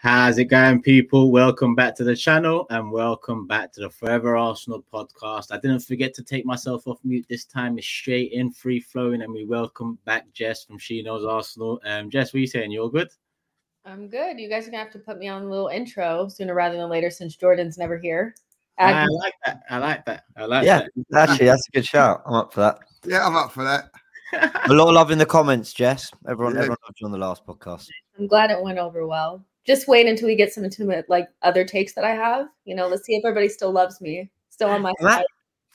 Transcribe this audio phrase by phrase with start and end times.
[0.00, 1.32] How's it going, people?
[1.32, 5.46] Welcome back to the channel and welcome back to the Forever Arsenal podcast.
[5.50, 7.78] I didn't forget to take myself off mute this time.
[7.78, 11.80] It's straight in, free flowing, and we welcome back Jess from She Knows Arsenal.
[11.84, 12.70] Um, Jess, what are you saying?
[12.70, 13.08] You all good?
[13.84, 14.38] I'm good.
[14.38, 16.88] You guys are gonna have to put me on a little intro sooner rather than
[16.88, 18.36] later since Jordan's never here.
[18.78, 19.62] I like that.
[19.68, 20.22] I like that.
[20.36, 21.30] I like Yeah, that.
[21.30, 22.22] actually, that's a good shout.
[22.24, 22.78] I'm up for that.
[23.04, 23.90] Yeah, I'm up for that.
[24.70, 26.12] A lot of love in the comments, Jess.
[26.28, 26.60] Everyone, Yeah.
[26.60, 27.88] everyone loved you on the last podcast.
[28.16, 29.44] I'm glad it went over well.
[29.68, 32.48] Just wait until we get some intimate like other takes that I have.
[32.64, 35.26] You know, let's see if everybody still loves me, still on my side.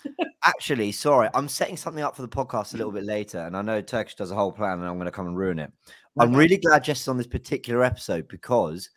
[0.43, 2.79] Actually, sorry, I'm setting something up for the podcast a mm.
[2.79, 5.11] little bit later, and I know Turkish does a whole plan, and I'm going to
[5.11, 5.71] come and ruin it.
[6.19, 8.89] I'm really glad Jess is on this particular episode because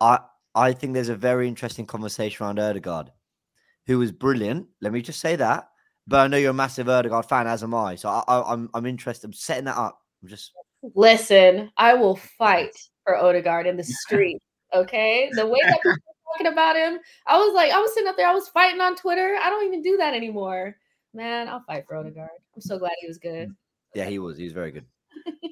[0.00, 0.18] I
[0.54, 3.10] I think there's a very interesting conversation around Odegaard,
[3.86, 4.66] who was brilliant.
[4.82, 5.68] Let me just say that.
[6.06, 7.94] But I know you're a massive Odegaard fan, as am I.
[7.94, 9.28] So I, I, I'm I'm interested.
[9.28, 9.98] I'm setting that up.
[10.22, 10.52] I'm just
[10.94, 14.38] Listen, I will fight for Odegaard in the street.
[14.72, 18.08] Okay, the way that people are talking about him, I was like, I was sitting
[18.08, 19.36] up there, I was fighting on Twitter.
[19.40, 20.76] I don't even do that anymore.
[21.12, 22.30] Man, I'll fight for Odegaard.
[22.54, 23.50] I'm so glad he was good.
[23.94, 24.86] yeah, he was he was very good.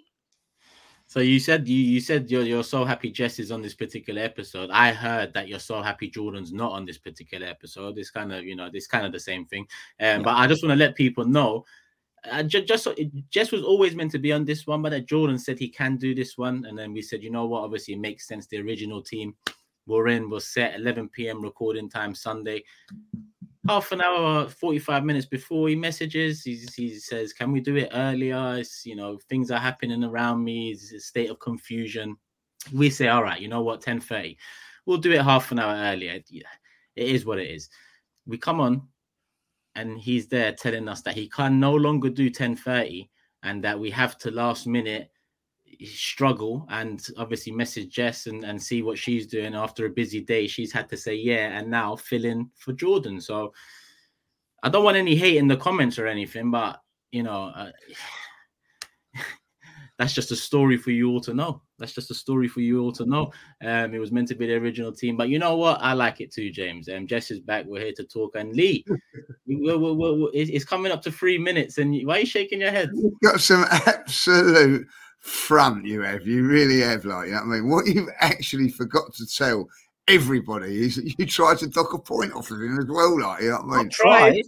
[1.08, 4.20] So you said you you said you're you're so happy Jess is on this particular
[4.20, 4.68] episode.
[4.70, 7.96] I heard that you're so happy Jordan's not on this particular episode.
[7.96, 9.66] It's kind of you know this kind of the same thing.
[9.98, 11.64] Um, but I just want to let people know.
[12.30, 15.06] Uh, ju- just it- Jess was always meant to be on this one, but that
[15.06, 17.64] Jordan said he can do this one, and then we said, you know what?
[17.64, 18.46] Obviously, it makes sense.
[18.46, 19.34] The original team
[19.86, 21.40] we're in was set 11 p.m.
[21.42, 22.62] recording time Sunday.
[23.66, 27.90] Half an hour, 45 minutes before he messages, he, he says, Can we do it
[27.92, 28.56] earlier?
[28.58, 30.70] It's, you know, things are happening around me.
[30.70, 32.16] It's a state of confusion.
[32.72, 33.82] We say, All right, you know what?
[33.82, 34.36] 10:30.
[34.86, 36.20] We'll do it half an hour earlier.
[36.28, 36.44] Yeah,
[36.96, 37.68] It is what it is.
[38.26, 38.88] We come on,
[39.78, 43.08] and he's there telling us that he can no longer do 10:30
[43.44, 45.10] and that we have to last minute
[45.84, 50.48] struggle and obviously message Jess and, and see what she's doing after a busy day.
[50.48, 53.20] She's had to say yeah and now fill in for Jordan.
[53.20, 53.52] So
[54.64, 56.80] I don't want any hate in the comments or anything, but
[57.12, 57.70] you know, uh,
[59.98, 61.60] that's just a story for you all to know.
[61.78, 63.32] That's just a story for you all to know.
[63.64, 65.80] Um, it was meant to be the original team, but you know what?
[65.80, 66.88] I like it too, James.
[66.88, 67.64] Um, Jess is back.
[67.66, 68.36] We're here to talk.
[68.36, 68.84] And Lee,
[69.46, 72.20] we- we- we- we- we- it's it's coming up to three minutes, and why are
[72.20, 72.90] you shaking your head?
[72.94, 74.86] You've got some absolute
[75.20, 76.26] front, you have.
[76.26, 77.68] You really have, like, you know what I mean?
[77.68, 79.68] What you've actually forgot to tell
[80.06, 83.42] everybody is that you tried to dock a point off of him as well, like,
[83.42, 83.86] you know what I mean?
[83.86, 84.42] I Tried.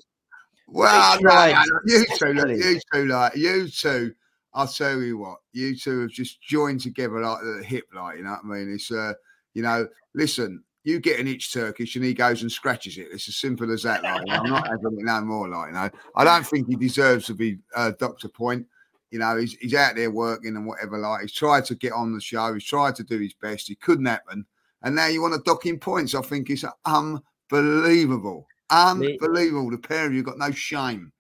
[0.68, 1.52] Well, no, tried.
[1.52, 2.72] no, no, you two, look, Exactly.
[2.72, 4.12] you two, like, you two,
[4.54, 8.24] I'll tell you what, you two have just joined together like the hip, like, you
[8.24, 8.74] know what I mean?
[8.74, 9.12] It's, uh,
[9.54, 13.08] you know, listen, you get an itch Turkish and he goes and scratches it.
[13.12, 15.90] It's as simple as that, like, I'm not having it no more, like, you know.
[16.16, 18.28] I don't think he deserves to be uh, Dr.
[18.28, 18.66] Point.
[19.10, 22.12] You know, he's, he's out there working and whatever, like, he's tried to get on
[22.12, 24.46] the show, he's tried to do his best, it couldn't happen.
[24.82, 26.14] And now you want to dock him points.
[26.14, 28.46] I think it's unbelievable.
[28.70, 29.70] Unbelievable.
[29.70, 31.12] The pair of you got no shame.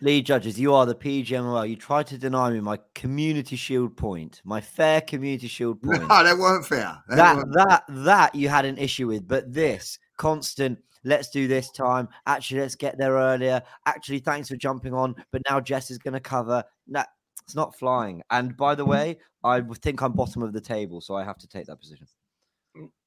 [0.00, 1.68] Lee judges, you are the PGMOL.
[1.68, 6.02] You tried to deny me my community shield point, my fair community shield point.
[6.02, 6.24] No, point.
[6.24, 6.98] that weren't fair.
[7.08, 10.78] That that weren't- that that you had an issue with, but this constant.
[11.06, 12.08] Let's do this time.
[12.26, 13.62] Actually, let's get there earlier.
[13.84, 15.14] Actually, thanks for jumping on.
[15.32, 16.64] But now Jess is going to cover.
[16.88, 17.08] That
[17.42, 18.22] it's not flying.
[18.30, 21.46] And by the way, I think I'm bottom of the table, so I have to
[21.46, 22.06] take that position.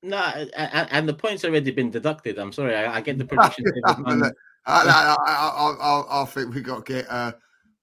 [0.04, 2.38] No, a- a- and the points already been deducted.
[2.38, 3.66] I'm sorry, I, I get the prediction.
[4.68, 7.32] I, I, I, I, I, I think we got to get uh,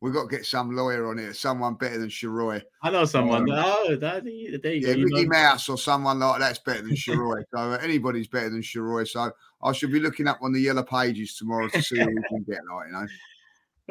[0.00, 2.60] we got to get some lawyer on here, someone better than Sharoy.
[2.82, 3.50] I know someone.
[3.50, 4.60] Um, Oh, that, there you.
[4.62, 5.26] Yeah, Mickey.
[5.26, 7.42] Mouse or someone like that's better than Sharoy.
[7.54, 9.08] so uh, anybody's better than Sharoy.
[9.08, 9.32] So
[9.62, 12.44] I should be looking up on the yellow pages tomorrow to see who we can
[12.46, 12.60] get.
[12.70, 13.06] Like you know.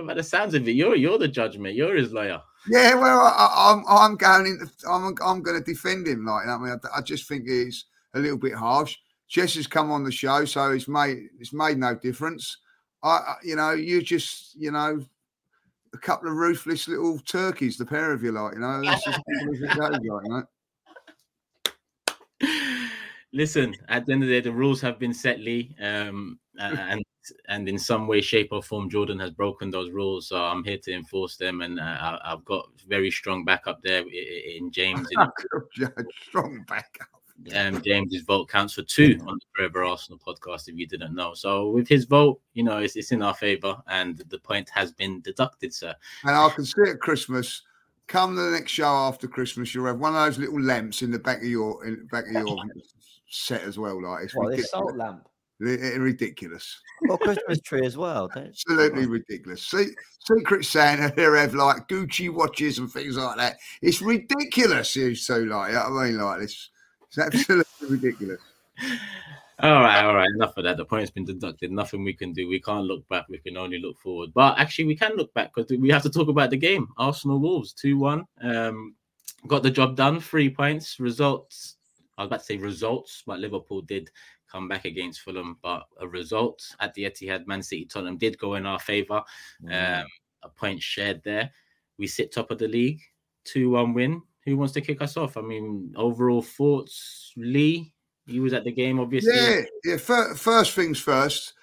[0.08, 1.76] By the sounds of it, you're you're the judgment.
[1.76, 2.42] You're his lawyer.
[2.70, 6.26] Yeah, well, I, I- I'm I'm going into I'm I'm going to defend him.
[6.26, 8.96] Like, you know I mean, I, I just think it's a little bit harsh.
[9.28, 12.58] Jess has come on the show, so it's made it's made no difference.
[13.04, 15.04] I, you know, you just you know,
[15.94, 19.20] a couple of ruthless little turkeys, the pair of you, like you know, that's just
[19.54, 20.44] as it goes, like, you know.
[23.36, 27.04] Listen, at the end of the day, the rules have been set, Lee, um, and
[27.48, 30.28] and in some way, shape, or form, Jordan has broken those rules.
[30.28, 34.04] So I'm here to enforce them, and uh, I- I've got very strong backup there
[34.08, 35.08] in James.
[35.12, 35.32] in-
[36.28, 37.08] Strong backup.
[37.56, 40.68] Um, James's vote counts for two on the Forever Arsenal podcast.
[40.70, 43.82] If you didn't know, so with his vote, you know, it's, it's in our favour,
[43.88, 45.94] and the point has been deducted, sir.
[46.24, 47.62] And I can see at Christmas.
[48.08, 51.20] Come the next show after Christmas, you'll have one of those little lamps in the
[51.20, 52.58] back of your in the back of your
[53.30, 54.02] set as well.
[54.04, 54.70] Like it's What, this ridiculous.
[54.72, 55.28] salt lamp?
[55.60, 56.82] Ri- ridiculous.
[57.10, 58.28] Or Christmas tree as well.
[58.28, 59.64] Don't Absolutely ridiculous.
[59.64, 59.88] See,
[60.20, 63.58] Secret Santa, they have like Gucci watches and things like that.
[63.82, 64.96] It's ridiculous.
[64.98, 66.70] You so like, you I mean, like this.
[67.16, 68.42] It's absolutely ridiculous.
[69.60, 70.30] All right, all right.
[70.34, 70.78] Enough of that.
[70.78, 71.72] The point's been deducted.
[71.72, 72.48] Nothing we can do.
[72.50, 73.26] We can't look back.
[73.30, 74.32] We can only look forward.
[74.34, 76.88] But actually, we can look back because we have to talk about the game.
[76.98, 78.26] Arsenal Wolves two one.
[78.42, 78.96] Um,
[79.48, 80.20] got the job done.
[80.20, 81.00] Three points.
[81.00, 81.76] Results.
[82.18, 84.10] I was about to say results, but Liverpool did
[84.52, 85.60] come back against Fulham.
[85.62, 89.22] But a result at the Etihad, Man City, Tottenham did go in our favour.
[89.72, 90.06] Um,
[90.42, 91.52] a point shared there.
[92.00, 93.02] We sit top of the league.
[93.46, 94.24] Two one win.
[94.46, 95.38] Who wants to kick us off?
[95.38, 97.32] I mean, overall thoughts.
[97.38, 97.94] Lee,
[98.28, 99.36] He was at the game, obviously.
[99.36, 99.98] Yeah, yeah.
[99.98, 101.54] First things first.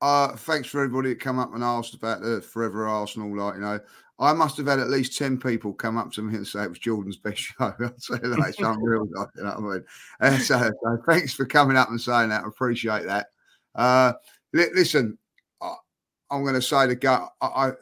[0.00, 3.36] Uh, thanks for everybody that come up and asked about the Forever Arsenal.
[3.36, 3.80] Like you know,
[4.20, 6.68] I must have had at least ten people come up to me and say it
[6.70, 7.74] was Jordan's best show.
[7.80, 9.08] I'd say like, it's unreal.
[9.16, 9.84] Like, you know what I mean?
[10.20, 12.44] And so, so thanks for coming up and saying that.
[12.44, 13.26] I appreciate that.
[13.74, 14.12] Uh,
[14.52, 15.18] li- listen,
[15.60, 15.74] I,
[16.30, 17.28] I'm going to say the go.
[17.40, 17.72] I, I,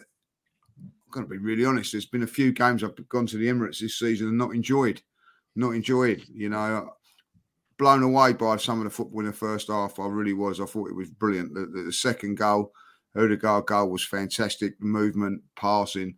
[1.24, 1.92] to be really honest.
[1.92, 5.00] There's been a few games I've gone to the Emirates this season and not enjoyed.
[5.54, 6.22] Not enjoyed.
[6.32, 6.90] You know,
[7.78, 9.98] blown away by some of the football in the first half.
[9.98, 10.60] I really was.
[10.60, 11.54] I thought it was brilliant.
[11.54, 12.72] The, the, the second goal,
[13.16, 14.78] Odegaard goal was fantastic.
[14.78, 16.16] The movement, passing.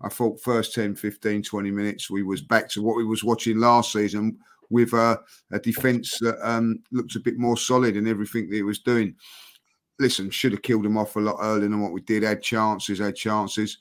[0.00, 3.58] I thought first 10, 15, 20 minutes, we was back to what we was watching
[3.58, 4.38] last season
[4.70, 5.16] with uh,
[5.50, 9.14] a defence that um, looked a bit more solid in everything that it was doing.
[9.98, 12.22] Listen, should have killed them off a lot earlier than what we did.
[12.22, 13.78] Had chances, had chances.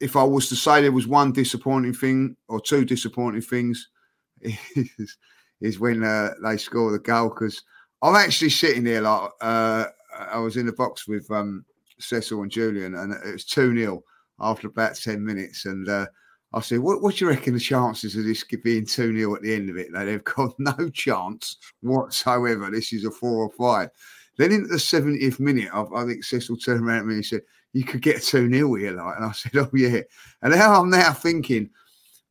[0.00, 3.88] If I was to say there was one disappointing thing or two disappointing things,
[4.40, 5.16] is,
[5.60, 7.62] is when uh, they score the goal because
[8.02, 9.86] I'm actually sitting there like uh,
[10.18, 11.64] I was in the box with um,
[11.98, 14.02] Cecil and Julian, and it was 2 0
[14.40, 15.64] after about 10 minutes.
[15.64, 16.06] And uh,
[16.52, 19.42] I said, what, what do you reckon the chances of this being 2 0 at
[19.42, 19.90] the end of it?
[19.90, 22.70] Now, they've got no chance whatsoever.
[22.70, 23.90] This is a four or five.
[24.36, 27.42] Then in the 70th minute, I, I think Cecil turned around at me and said,
[27.72, 28.92] You could get 2 0 here.
[28.92, 30.00] Like, and I said, Oh, yeah.
[30.42, 31.70] And now I'm now thinking,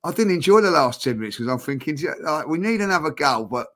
[0.03, 3.45] I didn't enjoy the last 10 minutes because I'm thinking, like, we need another goal,
[3.45, 3.67] but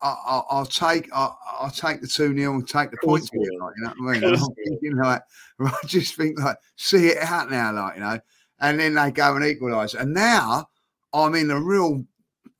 [0.00, 1.30] I, I, I'll take I,
[1.60, 3.40] I'll take the 2 0 and take the points here.
[3.58, 4.34] Like, you know what I mean?
[4.34, 5.22] I'm thinking, like,
[5.60, 8.20] I just think, like, see it out now, like, you know.
[8.60, 9.94] And then they go and equalise.
[9.94, 10.68] And now
[11.12, 12.04] I'm in a real.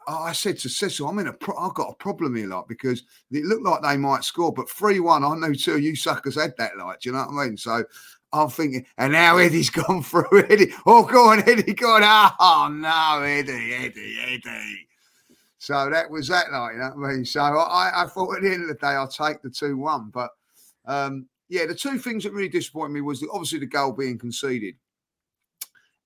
[0.07, 1.33] I said to Cecil, I'm in a.
[1.33, 4.69] Pro- I've got a problem here, like, because it looked like they might score, but
[4.69, 7.45] 3 1, I know two of you suckers had that, like, do you know what
[7.45, 7.57] I mean?
[7.57, 7.85] So
[8.33, 10.73] I'm thinking, and now Eddie's gone through Eddie.
[10.87, 12.33] Oh, go on, Eddie, go on.
[12.39, 14.89] Oh, no, Eddie, Eddie, Eddie.
[15.59, 17.25] So that was that, like, you know what I mean?
[17.25, 20.11] So I, I thought at the end of the day, I'll take the 2 1.
[20.11, 20.31] But
[20.85, 24.19] um, yeah, the two things that really disappointed me was the, obviously the goal being
[24.19, 24.75] conceded.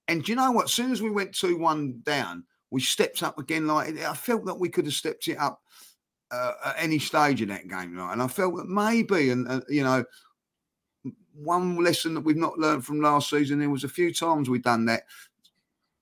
[0.06, 0.66] And do you know what?
[0.66, 3.67] As soon as we went 2 1 down, we stepped up again.
[3.67, 5.62] Like I felt that we could have stepped it up
[6.31, 7.97] uh, at any stage in that game.
[7.97, 10.05] Like, and I felt that maybe, and uh, you know,
[11.35, 14.62] one lesson that we've not learned from last season, there was a few times we've
[14.62, 15.05] done that.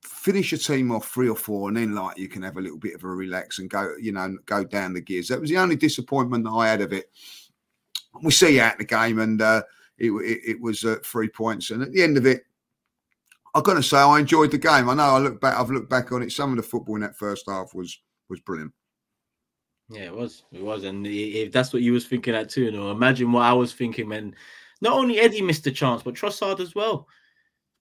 [0.02, 2.78] Finish a team off three or four, and then like you can have a little
[2.78, 5.28] bit of a relax and go, you know, go down the gears.
[5.28, 7.10] That was the only disappointment that I had of it.
[8.22, 9.62] We see you out the game, and uh,
[9.98, 11.70] it, it, it was uh, three points.
[11.70, 12.44] And at the end of it,
[13.56, 14.90] I've got to say I enjoyed the game.
[14.90, 16.30] I know I look back, I've looked back on it.
[16.30, 17.98] Some of the football in that first half was
[18.28, 18.72] was brilliant.
[19.88, 20.42] Yeah, it was.
[20.52, 20.84] It was.
[20.84, 23.72] And if that's what you was thinking at too, you know, imagine what I was
[23.72, 24.34] thinking when
[24.82, 27.08] not only Eddie missed the chance, but Trossard as well.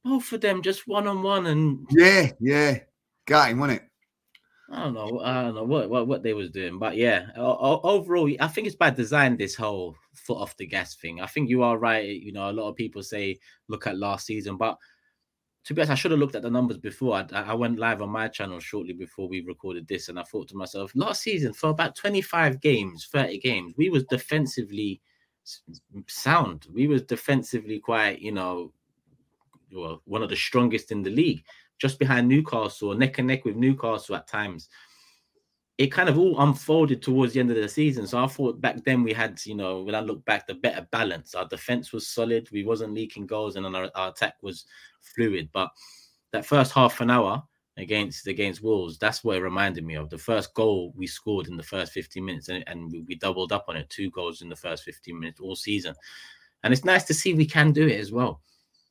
[0.06, 2.80] Both of them just one on one, and Yeah, yeah,
[3.26, 3.90] game, wasn't it?
[4.72, 5.20] I don't know.
[5.20, 7.28] I don't know what what, what they was doing, but yeah.
[7.36, 9.36] overall, I think it's by design.
[9.36, 11.20] This whole foot off the gas thing.
[11.20, 12.08] I think you are right.
[12.08, 14.78] You know, a lot of people say look at last season, but
[15.66, 17.16] to be honest, I should have looked at the numbers before.
[17.16, 20.48] I, I went live on my channel shortly before we recorded this, and I thought
[20.50, 25.02] to myself, last season for about twenty five games, thirty games, we was defensively
[26.08, 26.68] sound.
[26.74, 28.72] We was defensively quite, you know,
[29.72, 31.44] well, one of the strongest in the league,
[31.78, 34.70] just behind Newcastle, neck and neck with Newcastle at times.
[35.78, 38.08] It kind of all unfolded towards the end of the season.
[38.08, 40.88] So I thought back then we had, you know, when I look back, the better
[40.92, 41.36] balance.
[41.36, 42.50] Our defense was solid.
[42.52, 44.66] We wasn't leaking goals, and our, our attack was
[45.02, 45.50] fluid.
[45.52, 45.70] But
[46.32, 47.44] that first half an hour
[47.78, 50.10] against against Wolves, that's what it reminded me of.
[50.10, 53.52] The first goal we scored in the first 15 minutes, and, and we, we doubled
[53.52, 55.94] up on it, two goals in the first 15 minutes all season.
[56.64, 58.42] And it's nice to see we can do it as well.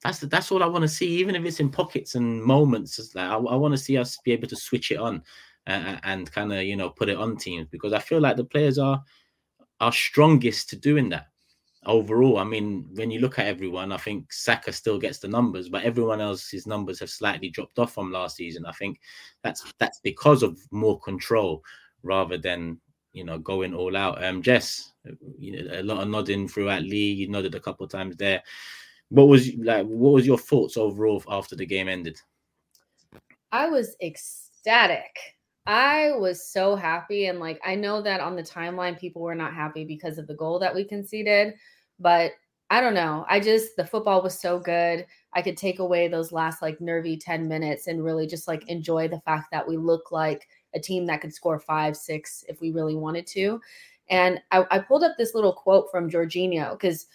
[0.02, 3.14] That's that's all I want to see, even if it's in pockets and moments.
[3.14, 5.22] Like I, I want to see us be able to switch it on.
[5.66, 8.44] And, and kind of you know put it on teams because I feel like the
[8.44, 9.02] players are
[9.80, 11.28] are strongest to doing that
[11.86, 12.38] overall.
[12.38, 15.84] I mean, when you look at everyone, I think Saka still gets the numbers, but
[15.84, 18.66] everyone else's numbers have slightly dropped off from last season.
[18.66, 19.00] I think
[19.42, 21.62] that's that's because of more control
[22.02, 22.80] rather than
[23.12, 24.22] you know going all out.
[24.24, 24.92] Um, Jess,
[25.38, 27.12] you know, a lot of nodding throughout Lee.
[27.12, 28.42] You nodded a couple of times there.
[29.10, 29.86] What was like?
[29.86, 32.20] What was your thoughts overall after the game ended?
[33.52, 35.16] I was ecstatic.
[35.66, 37.26] I was so happy.
[37.26, 40.34] And like, I know that on the timeline, people were not happy because of the
[40.34, 41.54] goal that we conceded,
[41.98, 42.32] but
[42.70, 43.24] I don't know.
[43.28, 45.06] I just, the football was so good.
[45.32, 49.08] I could take away those last like nervy 10 minutes and really just like enjoy
[49.08, 52.70] the fact that we look like a team that could score five, six if we
[52.70, 53.60] really wanted to.
[54.10, 57.06] And I, I pulled up this little quote from Jorginho because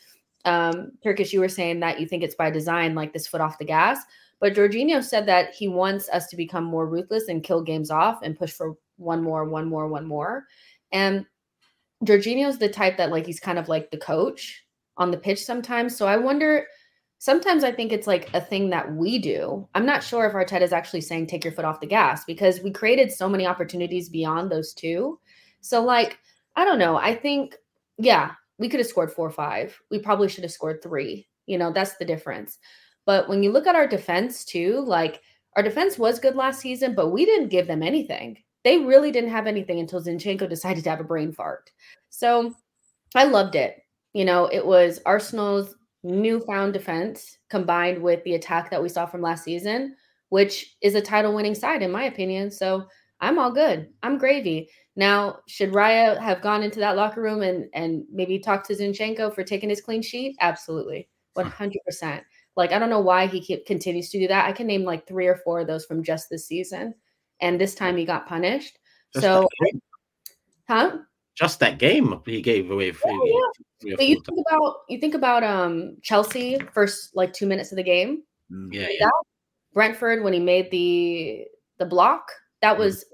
[0.45, 3.59] um, Turkish, you were saying that you think it's by design, like this foot off
[3.59, 3.99] the gas.
[4.39, 8.21] But Jorginho said that he wants us to become more ruthless and kill games off
[8.23, 10.45] and push for one more, one more, one more.
[10.91, 11.25] And
[12.05, 14.63] Jorginho's the type that like he's kind of like the coach
[14.97, 15.95] on the pitch sometimes.
[15.97, 16.67] So I wonder
[17.17, 19.67] sometimes I think it's like a thing that we do.
[19.75, 22.61] I'm not sure if Arteta is actually saying take your foot off the gas because
[22.61, 25.19] we created so many opportunities beyond those two.
[25.61, 26.17] So like
[26.55, 26.97] I don't know.
[26.97, 27.55] I think
[27.97, 29.81] yeah, we could have scored 4 or 5.
[29.91, 31.27] We probably should have scored 3.
[31.47, 32.57] You know, that's the difference.
[33.09, 35.23] But when you look at our defense too, like
[35.55, 38.37] our defense was good last season, but we didn't give them anything.
[38.63, 41.71] They really didn't have anything until Zinchenko decided to have a brain fart.
[42.11, 42.53] So
[43.15, 43.81] I loved it.
[44.13, 45.73] You know, it was Arsenal's
[46.03, 49.95] newfound defense combined with the attack that we saw from last season,
[50.29, 52.51] which is a title winning side, in my opinion.
[52.51, 52.85] So
[53.21, 53.89] I'm all good.
[54.03, 54.69] I'm gravy.
[54.95, 59.33] Now, should Raya have gone into that locker room and and maybe talked to Zinchenko
[59.33, 60.35] for taking his clean sheet?
[60.41, 61.09] Absolutely.
[61.35, 61.47] Hmm.
[61.47, 62.21] 100%.
[62.59, 64.45] Like, I don't know why he keep, continues to do that.
[64.45, 66.93] I can name like three or four of those from just this season.
[67.39, 68.77] And this time he got punished.
[69.13, 69.47] Just so,
[70.67, 70.97] huh?
[71.35, 72.91] Just that game he gave away.
[72.91, 73.95] Free, yeah, yeah.
[73.95, 77.83] But you think about you think about um Chelsea first like two minutes of the
[77.83, 78.23] game.
[78.51, 79.09] Mm, yeah, yeah.
[79.73, 81.45] Brentford when he made the
[81.77, 82.29] the block
[82.61, 82.79] that mm.
[82.79, 83.07] was mm.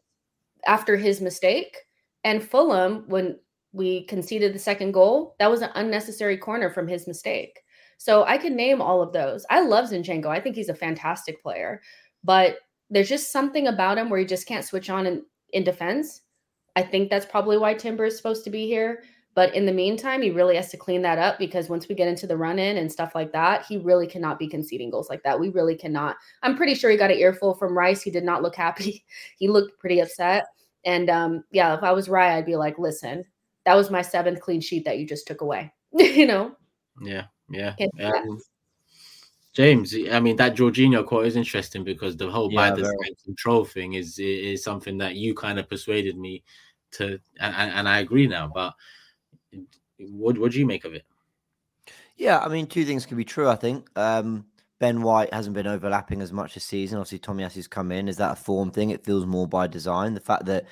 [0.66, 1.78] after his mistake,
[2.24, 3.38] and Fulham when
[3.74, 7.60] we conceded the second goal that was an unnecessary corner from his mistake.
[7.98, 9.46] So I can name all of those.
[9.50, 10.28] I love Zinchenko.
[10.28, 11.82] I think he's a fantastic player,
[12.24, 12.58] but
[12.90, 15.24] there's just something about him where he just can't switch on in,
[15.54, 16.22] in defense.
[16.76, 19.04] I think that's probably why Timber is supposed to be here.
[19.34, 22.08] But in the meantime, he really has to clean that up because once we get
[22.08, 25.24] into the run in and stuff like that, he really cannot be conceding goals like
[25.24, 25.38] that.
[25.38, 26.16] We really cannot.
[26.42, 28.02] I'm pretty sure he got an earful from Rice.
[28.02, 29.04] He did not look happy.
[29.38, 30.46] he looked pretty upset.
[30.86, 33.26] And um, yeah, if I was Raya, I'd be like, listen,
[33.66, 35.74] that was my seventh clean sheet that you just took away.
[35.92, 36.56] you know?
[37.02, 37.26] Yeah.
[37.50, 37.76] Yeah.
[38.02, 38.40] Um,
[39.54, 43.64] James, I mean that Jorginho quote is interesting because the whole yeah, by the control
[43.64, 46.44] thing is is something that you kind of persuaded me
[46.92, 48.52] to, and, and I agree now.
[48.54, 48.74] But
[49.98, 51.06] what what do you make of it?
[52.18, 53.50] Yeah, I mean, two things can be true.
[53.50, 54.46] I think um,
[54.80, 56.98] Ben White hasn't been overlapping as much this season.
[56.98, 58.08] Obviously, Tomiyasu's come in.
[58.08, 58.90] Is that a form thing?
[58.90, 60.14] It feels more by design.
[60.14, 60.66] The fact that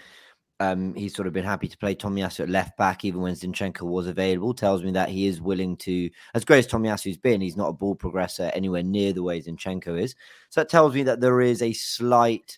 [0.59, 3.81] um, he's sort of been happy to play Tomiyasu at left back, even when Zinchenko
[3.81, 4.53] was available.
[4.53, 7.73] Tells me that he is willing to, as great as Tomiyasu's been, he's not a
[7.73, 10.15] ball progressor anywhere near the way Zinchenko is.
[10.49, 12.57] So that tells me that there is a slight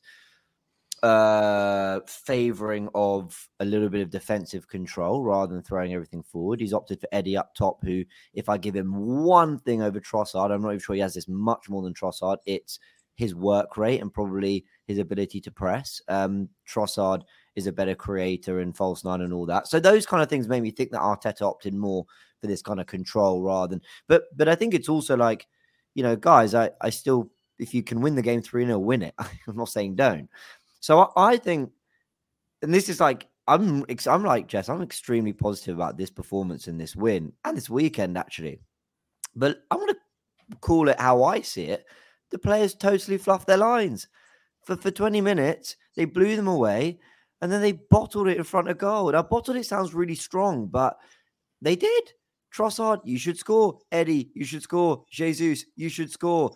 [1.04, 6.60] uh, favouring of a little bit of defensive control rather than throwing everything forward.
[6.60, 10.52] He's opted for Eddie up top, who, if I give him one thing over Trossard,
[10.52, 12.38] I'm not even sure he has this much more than Trossard.
[12.46, 12.80] It's
[13.16, 16.02] his work rate and probably his ability to press.
[16.08, 17.22] Um, Trossard
[17.55, 19.67] is a better creator and false nine and all that.
[19.67, 22.05] So those kind of things made me think that Arteta opted more
[22.41, 23.81] for this kind of control rather than.
[24.07, 25.47] But but I think it's also like,
[25.93, 29.01] you know, guys, I I still if you can win the game three 0 win
[29.01, 29.15] it.
[29.47, 30.29] I'm not saying don't.
[30.81, 31.71] So I, I think,
[32.62, 34.69] and this is like I'm I'm like Jess.
[34.69, 38.59] I'm extremely positive about this performance and this win and this weekend actually.
[39.35, 41.85] But I'm going to call it how I see it.
[42.31, 44.07] The players totally fluffed their lines.
[44.63, 47.00] For for 20 minutes, they blew them away
[47.42, 49.12] and then they bottled it in front of goal.
[49.12, 50.98] Now, bottled it sounds really strong, but
[51.62, 52.13] they did.
[52.56, 53.80] Trossard, you should score.
[53.92, 55.04] Eddie, you should score.
[55.12, 56.56] Jesus, you should score.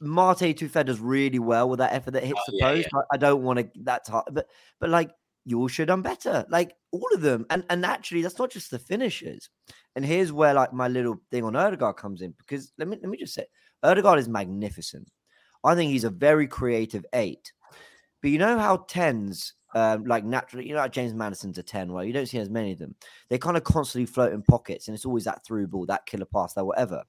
[0.00, 2.88] Mate Tufe does really well with that effort that hits oh, the yeah, post.
[2.92, 3.00] Yeah.
[3.12, 4.46] I, don't want to that's hard, but
[4.78, 5.10] but like
[5.44, 6.44] you all should have done better.
[6.50, 7.46] Like all of them.
[7.48, 9.48] And and actually that's not just the finishers.
[9.94, 13.08] And here's where like my little thing on Odegaard comes in because let me let
[13.08, 13.46] me just say
[13.82, 15.10] Odegaard is magnificent.
[15.64, 17.52] I think he's a very creative eight.
[18.20, 21.92] But you know how tens um, like naturally, you know, like James Maddison's a 10,
[21.92, 22.94] well, you don't see as many of them.
[23.28, 26.24] They kind of constantly float in pockets, and it's always that through ball, that killer
[26.24, 27.04] pass, that whatever.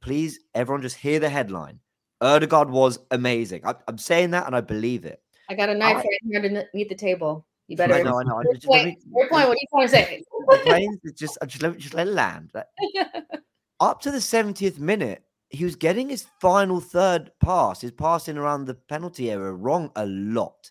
[0.00, 1.80] Please, everyone just hear the headline.
[2.20, 3.62] Odegaard was amazing.
[3.66, 5.20] I, am saying that and I believe it.
[5.48, 7.44] I got a knife I- right here underneath the table.
[7.66, 8.04] You I better.
[8.04, 8.38] know, I know.
[8.38, 10.22] I just- point, me- your point, what do you trying to say?
[10.50, 12.52] the planes, it's just, just let, just let it land.
[12.54, 12.66] Like,
[13.80, 18.66] up to the 70th minute, he was getting his final third pass, his passing around
[18.66, 20.70] the penalty area wrong a lot.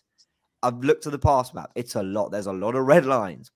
[0.62, 1.70] I've looked at the pass map.
[1.74, 2.30] It's a lot.
[2.30, 3.50] There's a lot of red lines.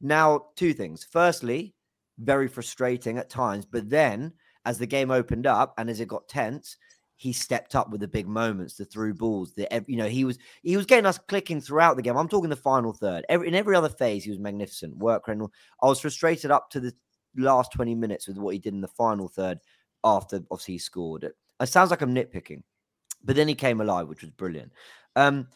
[0.00, 1.06] Now, two things.
[1.10, 1.74] Firstly,
[2.18, 4.32] very frustrating at times, but then
[4.64, 6.76] as the game opened up and as it got tense,
[7.16, 10.38] he stepped up with the big moments, the through balls, the you know he was
[10.62, 12.16] he was getting us clicking throughout the game.
[12.16, 13.24] I'm talking the final third.
[13.28, 14.98] Every, in every other phase, he was magnificent.
[14.98, 15.50] Work all.
[15.82, 16.92] I was frustrated up to the
[17.36, 19.60] last 20 minutes with what he did in the final third
[20.04, 21.36] after obviously he scored it.
[21.58, 22.62] It sounds like I'm nitpicking,
[23.24, 24.72] but then he came alive, which was brilliant.
[25.16, 25.48] Um,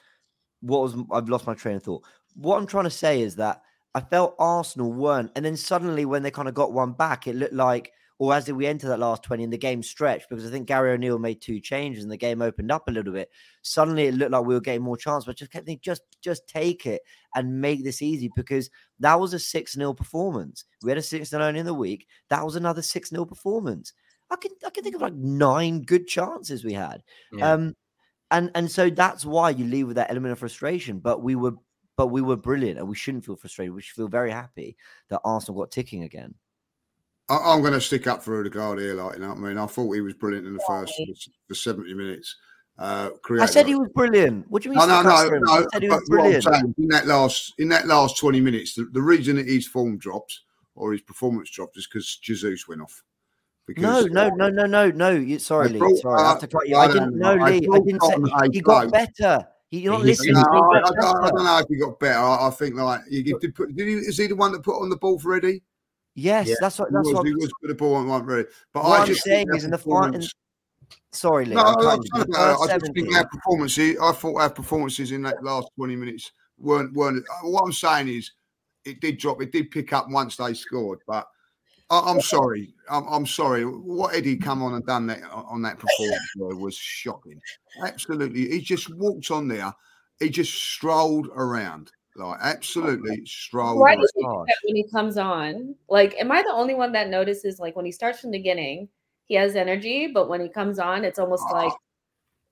[0.60, 2.04] what was I've lost my train of thought.
[2.34, 3.62] What I'm trying to say is that
[3.94, 7.34] I felt Arsenal weren't, and then suddenly when they kind of got one back, it
[7.34, 10.46] looked like, or as did we enter that last 20 and the game stretched, because
[10.46, 13.30] I think Gary O'Neill made two changes and the game opened up a little bit.
[13.62, 16.46] Suddenly it looked like we were getting more chance, but just kept thinking, just just
[16.46, 17.02] take it
[17.34, 20.64] and make this easy because that was a 6 0 performance.
[20.82, 22.06] We had a 6 0 in the week.
[22.28, 23.92] That was another 6 0 performance.
[24.30, 27.02] I can I can think of like nine good chances we had.
[27.32, 27.52] Yeah.
[27.52, 27.74] Um,
[28.30, 30.98] and and so that's why you leave with that element of frustration.
[30.98, 31.52] But we were
[31.96, 33.74] but we were brilliant, and we shouldn't feel frustrated.
[33.74, 34.76] We should feel very happy
[35.08, 36.34] that Arsenal got ticking again.
[37.28, 38.94] I, I'm going to stick up for Odegaard here.
[38.94, 39.58] Like, you know what I mean?
[39.58, 40.92] I thought he was brilliant in the first
[41.48, 42.36] the 70 minutes.
[42.78, 44.50] Uh, I said he was brilliant.
[44.50, 44.88] What do you mean?
[44.88, 45.52] No, no, no, no.
[45.52, 46.44] I said he was brilliant.
[46.44, 49.98] saying, in that last in that last 20 minutes, the, the reason that his form
[49.98, 50.40] dropped
[50.74, 53.02] or his performance dropped is because Jesus went off.
[53.76, 55.10] No, no, no, no, no, no.
[55.10, 55.78] You, sorry, Lee.
[55.78, 56.76] brought Sorry, I have to cut you.
[56.76, 57.32] I didn't know.
[57.38, 57.68] I Lee.
[57.72, 58.16] I didn't say
[58.52, 59.46] he got better.
[59.70, 60.34] He, you're not listening.
[60.34, 62.18] No, I, I, don't- I don't know if he got better.
[62.18, 64.80] I, I think like you did, put, did he, is he the one that put
[64.82, 65.62] on the ball for Eddie?
[66.16, 66.54] Yes, Yeah.
[66.60, 66.88] that's what.
[66.90, 67.26] He was, what.
[67.26, 68.48] he was put the ball on one ready.
[68.74, 70.22] But What I I'm just saying is in the fi- in-
[71.12, 71.54] Sorry, Lee.
[71.54, 71.96] No, I,
[72.34, 73.96] I, I just think our performances.
[74.02, 77.24] I thought our performances in that last twenty minutes weren't weren't.
[77.28, 78.32] uh, What I'm saying is,
[78.84, 79.40] it did drop.
[79.40, 80.98] It did pick up once they scored.
[81.06, 81.26] But
[81.90, 82.72] I, I'm sorry.
[82.88, 83.64] I'm, I'm sorry.
[83.64, 87.40] What Eddie come on and done that on that performance was shocking.
[87.84, 89.72] Absolutely, he just walked on there.
[90.18, 93.80] He just strolled around, like absolutely strolled.
[93.80, 94.02] Why do around.
[94.02, 95.74] you think that when he comes on?
[95.88, 98.88] Like, am I the only one that notices like when he starts from the beginning,
[99.24, 101.72] he has energy, but when he comes on, it's almost Ah, like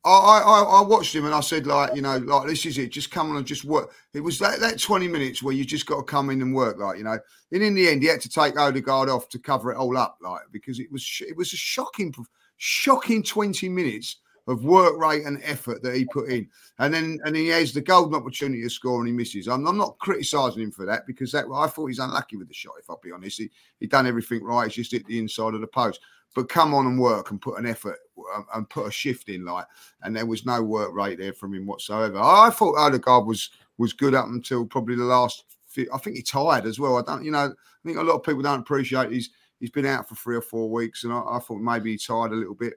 [0.04, 2.90] I, I I watched him and I said like you know like this is it
[2.90, 3.92] just come on and just work.
[4.14, 6.78] It was that, that twenty minutes where you just got to come in and work
[6.78, 7.18] like you know.
[7.52, 10.18] And in the end, he had to take Odegaard off to cover it all up
[10.22, 12.14] like because it was it was a shocking
[12.58, 16.48] shocking twenty minutes of work rate and effort that he put in.
[16.78, 19.46] And then and he has the golden opportunity to score and he misses.
[19.46, 22.54] I'm, I'm not criticising him for that because that I thought he's unlucky with the
[22.54, 22.74] shot.
[22.78, 24.66] If I'll be honest, he he done everything right.
[24.66, 26.00] It's just hit the inside of the post.
[26.34, 27.98] But come on and work and put an effort
[28.34, 29.66] um, and put a shift in, like,
[30.02, 32.18] and there was no work rate there from him whatsoever.
[32.18, 35.44] I thought Odegaard was was good up until probably the last.
[35.66, 36.96] Few, I think he tired as well.
[36.96, 39.86] I don't, you know, I think a lot of people don't appreciate he's he's been
[39.86, 42.54] out for three or four weeks, and I, I thought maybe he tired a little
[42.54, 42.74] bit.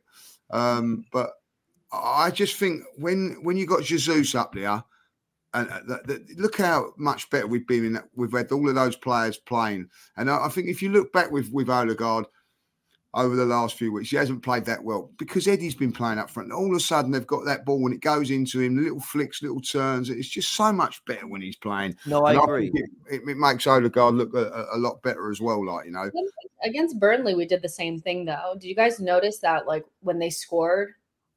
[0.50, 1.32] Um, but
[1.92, 4.84] I just think when when you got Jesus up there,
[5.54, 8.08] and uh, the, the, look how much better we've been in that.
[8.16, 11.32] We've had all of those players playing, and I, I think if you look back
[11.32, 12.26] with with Odegaard
[13.13, 16.30] over the last few weeks, he hasn't played that well because Eddie's been playing up
[16.30, 16.47] front.
[16.47, 19.02] And all of a sudden, they've got that ball when it goes into him, little
[19.02, 20.10] flicks, little turns.
[20.10, 21.97] It's just so much better when he's playing.
[22.06, 22.69] No, I And agree.
[22.71, 25.65] think it, it, it makes Odegaard look a, a- a lot better as well.
[25.65, 26.10] Like you know,
[26.63, 28.54] against Burnley, we did the same thing though.
[28.54, 30.93] Did you guys notice that like when they scored,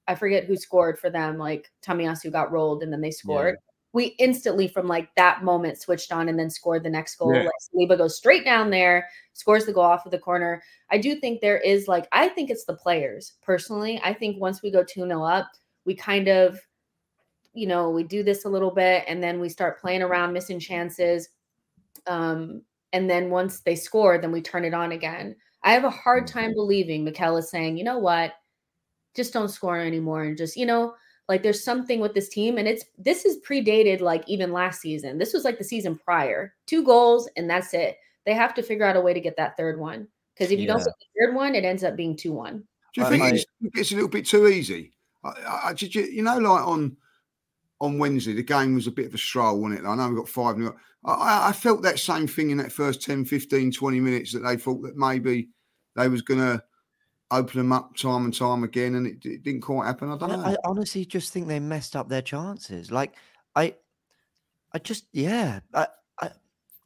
[0.07, 3.57] I forget who scored for them, like Tomiyasu got rolled and then they scored.
[3.95, 7.33] We instantly from like that moment switched on and then scored the next goal.
[7.33, 7.45] Yeah.
[7.45, 10.63] Like Saliba goes straight down there, scores the goal off of the corner.
[10.91, 14.01] I do think there is like I think it's the players personally.
[14.05, 15.51] I think once we go 2-0 up,
[15.87, 16.59] we kind of
[17.55, 20.59] you know, we do this a little bit and then we start playing around, missing
[20.59, 21.29] chances.
[22.07, 25.37] Um, and then once they score, then we turn it on again.
[25.63, 28.33] I have a hard time believing Mikel is saying, you know what,
[29.15, 30.95] just don't score anymore and just, you know,
[31.29, 32.59] like there's something with this team.
[32.59, 35.19] And it's this is predated like even last season.
[35.19, 36.55] This was like the season prior.
[36.67, 37.97] Two goals and that's it.
[38.27, 40.09] They have to figure out a way to get that third one.
[40.35, 42.63] Because if you don't get the third one, it ends up being 2-1.
[42.95, 44.93] Do you think I- it's, it's a little bit too easy?
[45.23, 46.97] I, I, I- did you, you know, like on
[47.81, 49.87] on Wednesday, the game was a bit of a stroll, wasn't it?
[49.87, 50.57] I know we got five.
[50.59, 50.75] nil.
[51.05, 54.41] I- I, I felt that same thing in that first 10, 15, 20 minutes that
[54.41, 55.49] they thought that maybe
[55.97, 56.63] they was going to
[57.31, 60.11] open them up time and time again, and it, it didn't quite happen.
[60.11, 60.43] I don't know.
[60.45, 62.91] I, honestly just think they messed up their chances.
[62.91, 63.15] Like
[63.55, 63.75] I,
[64.73, 65.87] I just yeah, I,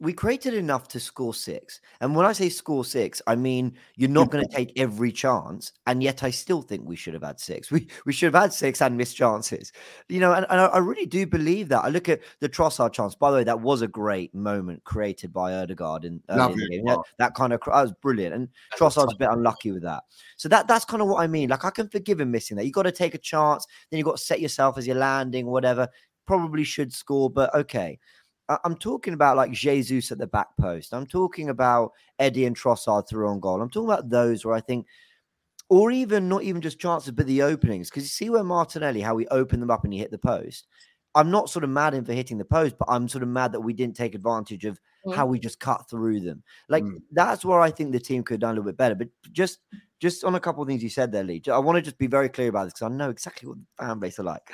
[0.01, 1.81] we created enough to score six.
[1.99, 5.73] And when I say score six, I mean you're not going to take every chance.
[5.87, 7.69] And yet I still think we should have had six.
[7.71, 9.71] We we should have had six and missed chances.
[10.07, 11.83] You know, and, and I, I really do believe that.
[11.83, 13.15] I look at the Trossard chance.
[13.15, 16.69] By the way, that was a great moment created by Odegaard in, uh, in the
[16.69, 16.85] game.
[16.85, 18.33] That, that, kind of that was brilliant.
[18.35, 20.03] And Trossard's a bit unlucky with that.
[20.37, 21.49] So that that's kind of what I mean.
[21.49, 22.65] Like I can forgive him missing that.
[22.65, 25.45] You got to take a chance, then you got to set yourself as you're landing,
[25.45, 25.89] whatever.
[26.25, 27.97] Probably should score, but okay.
[28.63, 30.93] I'm talking about like Jesus at the back post.
[30.93, 33.61] I'm talking about Eddie and Trossard through on goal.
[33.61, 34.87] I'm talking about those where I think,
[35.69, 37.89] or even not even just chances, but the openings.
[37.89, 40.67] Because you see where Martinelli, how he opened them up and he hit the post.
[41.15, 43.51] I'm not sort of mad him for hitting the post, but I'm sort of mad
[43.51, 45.13] that we didn't take advantage of mm.
[45.15, 46.43] how we just cut through them.
[46.69, 47.01] Like mm.
[47.11, 48.95] that's where I think the team could have done a little bit better.
[48.95, 49.59] But just
[49.99, 52.07] just on a couple of things you said there, Lee, I want to just be
[52.07, 54.49] very clear about this because I know exactly what the fan base are like.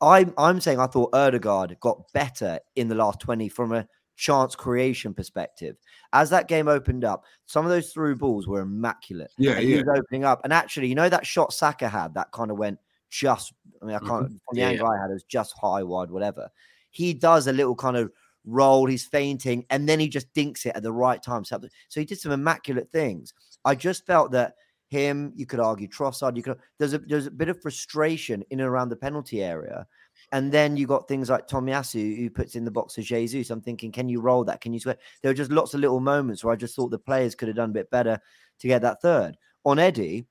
[0.00, 4.54] I'm I'm saying I thought Odegaard got better in the last 20 from a chance
[4.54, 5.76] creation perspective.
[6.12, 9.32] As that game opened up, some of those through balls were immaculate.
[9.38, 9.82] Yeah, he yeah.
[9.82, 10.40] was opening up.
[10.44, 12.78] And actually, you know that shot Saka had that kind of went
[13.10, 13.52] just
[13.84, 14.36] I mean, I can't mm-hmm.
[14.46, 14.88] from the yeah, angle.
[14.88, 16.48] I had, it was just high, wide, whatever.
[16.90, 18.10] He does a little kind of
[18.44, 21.44] roll, he's fainting, and then he just dinks it at the right time.
[21.44, 21.60] So
[21.94, 23.34] he did some immaculate things.
[23.64, 24.54] I just felt that
[24.94, 28.60] him, you could argue Trossard, you could there's a there's a bit of frustration in
[28.60, 29.86] and around the penalty area.
[30.32, 33.50] And then you got things like Tomiyasu who puts in the box of Jesus.
[33.50, 34.60] I'm thinking, can you roll that?
[34.60, 34.96] Can you swear?
[35.20, 37.56] There were just lots of little moments where I just thought the players could have
[37.56, 38.18] done a bit better
[38.60, 39.36] to get that third.
[39.64, 40.26] On Eddie,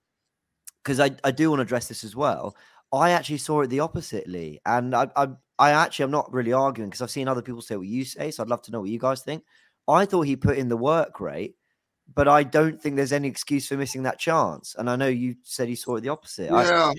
[0.84, 2.56] because I, I do want to address this as well.
[2.92, 4.60] I actually saw it the oppositely.
[4.66, 5.28] And I, I,
[5.60, 8.32] I actually, I'm not really arguing because I've seen other people say what you say.
[8.32, 9.44] So I'd love to know what you guys think.
[9.88, 11.56] I thought he put in the work rate
[12.16, 14.76] but I don't think there's any excuse for missing that chance.
[14.78, 16.52] And I know you said you saw it the opposite.
[16.52, 16.94] Yeah, I,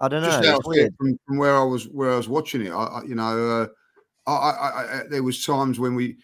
[0.00, 0.58] I don't know.
[0.98, 3.68] From, from, where I was where I was watching it, I, I you know,
[4.26, 6.16] uh, I, I, there was times when we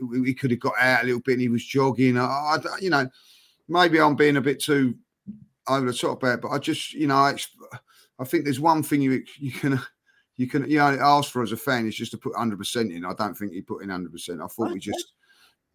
[0.00, 2.18] we could have got out a little bit and he was jogging.
[2.18, 3.08] I, you know,
[3.68, 4.94] maybe I'm being a bit too
[5.68, 7.36] over the top about, but I just you know, I,
[8.18, 9.80] I think there's one thing you you can
[10.36, 12.92] you can you know ask for as a fan is just to put 100 percent
[12.92, 13.04] in.
[13.04, 14.12] I don't think he put in 100.
[14.12, 15.12] percent I thought we just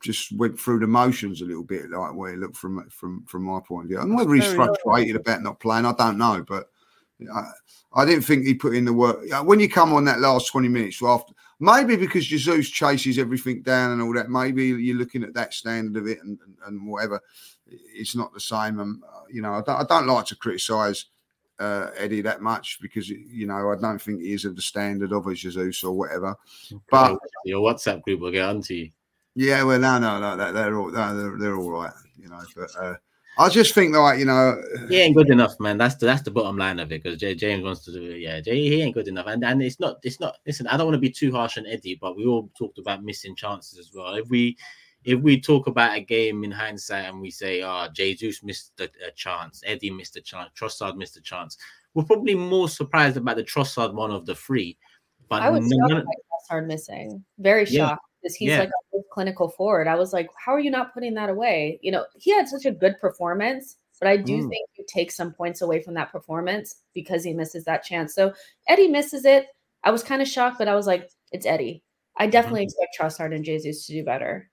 [0.01, 3.43] just went through the motions a little bit, like where he looked from from from
[3.43, 3.99] my point of view.
[3.99, 6.69] And whether he's frustrated about not playing, I don't know, but
[7.33, 7.43] I,
[7.93, 9.19] I didn't think he put in the work.
[9.43, 13.91] When you come on that last twenty minutes, after maybe because Jesus chases everything down
[13.91, 17.21] and all that, maybe you're looking at that standard of it and and, and whatever.
[17.67, 18.79] It's not the same.
[18.79, 21.05] And uh, you know, I don't, I don't like to criticise.
[21.59, 25.11] Uh, Eddie that much because you know I don't think he is of the standard
[25.11, 26.33] of a Jesus or whatever.
[26.89, 28.91] But your WhatsApp group will get onto you.
[29.39, 32.41] Yeah, well, no, no, no, they're all they're, they're all right, you know.
[32.57, 32.95] But uh,
[33.37, 35.77] I just think like you know, he ain't good enough, man.
[35.77, 38.19] That's the that's the bottom line of it because James wants to do it.
[38.19, 40.35] Yeah, Jay, he ain't good enough, and and it's not it's not.
[40.45, 43.01] Listen, I don't want to be too harsh on Eddie, but we all talked about
[43.01, 44.13] missing chances as well.
[44.15, 44.57] If we
[45.05, 48.89] if we talk about a game in hindsight and we say, oh, Jesus missed a,
[49.07, 51.55] a chance, Eddie missed a chance, Trossard missed a chance,
[51.93, 54.77] we're probably more surprised about the Trossard one of the three.
[55.29, 57.23] But I was shocked by Trossard missing.
[57.37, 57.71] Very shocked.
[57.73, 58.59] Yeah because he's yeah.
[58.59, 59.87] like a clinical forward.
[59.87, 61.79] I was like, how are you not putting that away?
[61.81, 64.49] You know, he had such a good performance, but I do mm.
[64.49, 68.13] think you take some points away from that performance because he misses that chance.
[68.13, 68.33] So
[68.67, 69.47] Eddie misses it.
[69.83, 71.83] I was kind of shocked, but I was like, it's Eddie.
[72.17, 72.83] I definitely mm-hmm.
[72.83, 74.49] expect Trossard and Jesus to do better.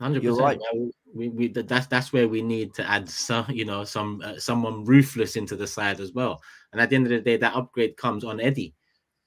[0.00, 0.40] Hundred percent.
[0.40, 0.92] Right.
[1.12, 4.84] We, we that's that's where we need to add some, you know, some uh, someone
[4.84, 6.40] ruthless into the side as well.
[6.70, 8.74] And at the end of the day, that upgrade comes on Eddie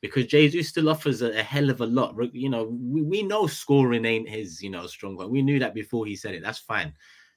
[0.01, 2.15] because Jesus still offers a, a, hell of a lot.
[2.33, 5.29] You know, we, we know scoring ain't his, you know, strong point.
[5.29, 6.43] We knew that before he said it.
[6.43, 6.93] That's fine.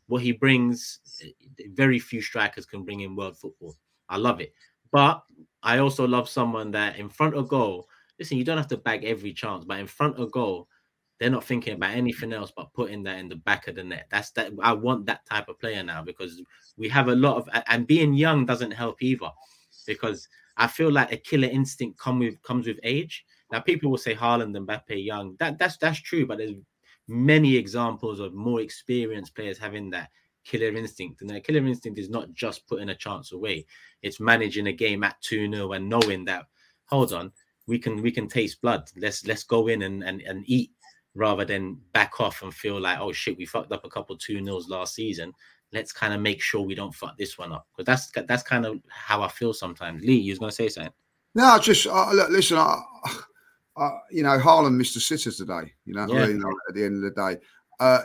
[0.07, 1.31] What he brings, eh,
[1.74, 3.77] very few strikers can bring in world football.
[4.09, 4.55] I love it.
[4.90, 5.22] But
[5.62, 9.05] I also love someone that in front of goal, listen, you don't have to bag
[9.05, 10.68] every chance, but in front of goal,
[11.20, 14.07] they're not thinking about anything else but putting that in the back of the net.
[14.11, 16.42] That's that I want that type of player now because
[16.77, 19.31] we have a lot of and being young doesn't help either
[19.87, 23.25] because I feel like a killer instinct come with comes with age.
[23.51, 25.37] Now people will say Haaland and Mbappe young.
[25.38, 26.55] That that's that's true, but there's
[27.09, 30.11] many examples of more experienced players having that
[30.45, 31.21] killer instinct.
[31.21, 33.67] And that killer instinct is not just putting a chance away;
[34.03, 36.47] it's managing a game at 2-0 and knowing that
[36.87, 37.33] hold on,
[37.67, 38.88] we can we can taste blood.
[38.97, 40.71] Let's let's go in and and, and eat
[41.17, 44.40] rather than back off and feel like, oh shit, we fucked up a couple two
[44.40, 45.33] nils last season
[45.75, 48.65] let's kind of make sure we don't fuck this one up because that's that's kind
[48.65, 50.03] of how I feel sometimes.
[50.03, 50.93] Lee, you was gonna say something?
[51.35, 52.59] No, just uh, look, listen.
[52.59, 52.81] I,
[53.77, 55.73] I, you know, Haaland missed a sitter today.
[55.85, 56.23] You know, yeah.
[56.69, 57.41] at the end of the day,
[57.81, 58.03] uh,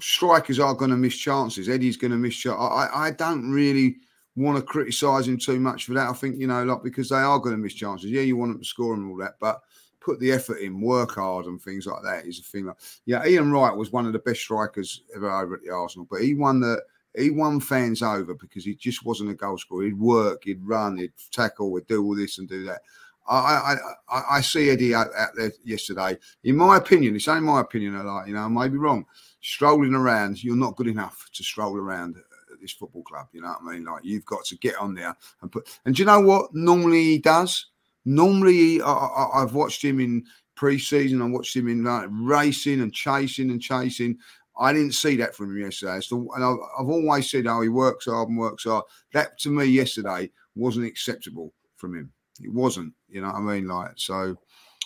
[0.00, 1.68] strikers are going to miss chances.
[1.68, 2.60] Eddie's going to miss chances.
[2.60, 3.96] I, I don't really
[4.36, 6.10] want to criticise him too much for that.
[6.10, 8.10] I think you know, like because they are going to miss chances.
[8.10, 9.60] Yeah, you want them to score and all that, but
[10.04, 12.70] put the effort in, work hard, and things like that is a thing.
[13.06, 16.20] Yeah, Ian Wright was one of the best strikers ever over at the Arsenal, but
[16.20, 16.82] he won the
[17.16, 19.84] he won fans over because he just wasn't a goal scorer.
[19.84, 22.82] He'd work, he'd run, he'd tackle, he'd do all this and do that.
[23.26, 23.76] I I,
[24.08, 26.18] I, I see Eddie out, out, there yesterday.
[26.42, 27.96] In my opinion, it's only my opinion.
[27.96, 29.06] I like you know, I may be wrong.
[29.40, 33.28] Strolling around, you're not good enough to stroll around at this football club.
[33.32, 33.84] You know what I mean?
[33.84, 35.78] Like you've got to get on there and put.
[35.84, 36.54] And do you know what?
[36.54, 37.66] Normally he does.
[38.04, 41.22] Normally I, I've watched him in pre-season.
[41.22, 44.18] I watched him in like racing and chasing and chasing.
[44.58, 46.00] I didn't see that from him yesterday.
[46.00, 49.50] So, and I've, I've always said, "Oh, he works hard and works hard." That to
[49.50, 52.12] me yesterday wasn't acceptable from him.
[52.40, 52.92] It wasn't.
[53.08, 53.66] You know what I mean?
[53.66, 54.36] Like so.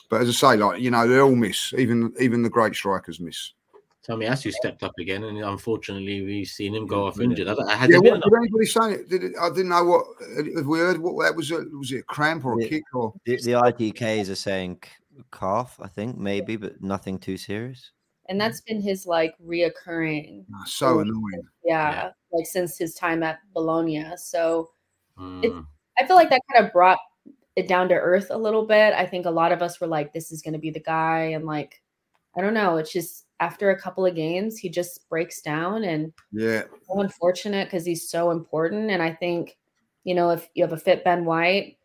[0.09, 1.74] But as I say, like you know, they all miss.
[1.76, 3.52] Even even the great strikers miss.
[4.09, 7.49] Tomiyasu stepped up again, and unfortunately, we've seen him go off injured.
[7.49, 9.09] I- Has Yeah, what, did anybody say it?
[9.09, 9.33] Did it?
[9.40, 10.05] I didn't know what.
[10.57, 11.51] Have we heard what that was?
[11.51, 12.68] A, was it a cramp or a Yeah.
[12.68, 13.12] kick or?
[13.27, 17.92] The, the ITKs are saying c- calf, I think, maybe, but nothing too serious.
[18.31, 20.44] And that's been his like reoccurring.
[20.55, 21.42] Ah, So annoying.
[21.64, 24.05] Yeah, like since his time at Bologna.
[24.16, 24.71] So
[25.18, 25.66] Mm.
[25.99, 26.99] I feel like that kind of brought
[27.57, 28.94] it down to earth a little bit.
[28.94, 31.23] I think a lot of us were like, this is going to be the guy.
[31.35, 31.83] And like,
[32.37, 32.77] I don't know.
[32.77, 37.66] It's just after a couple of games, he just breaks down and Yeah, so unfortunate
[37.66, 38.90] because he's so important.
[38.90, 39.57] And I think,
[40.05, 41.79] you know, if you have a fit Ben White,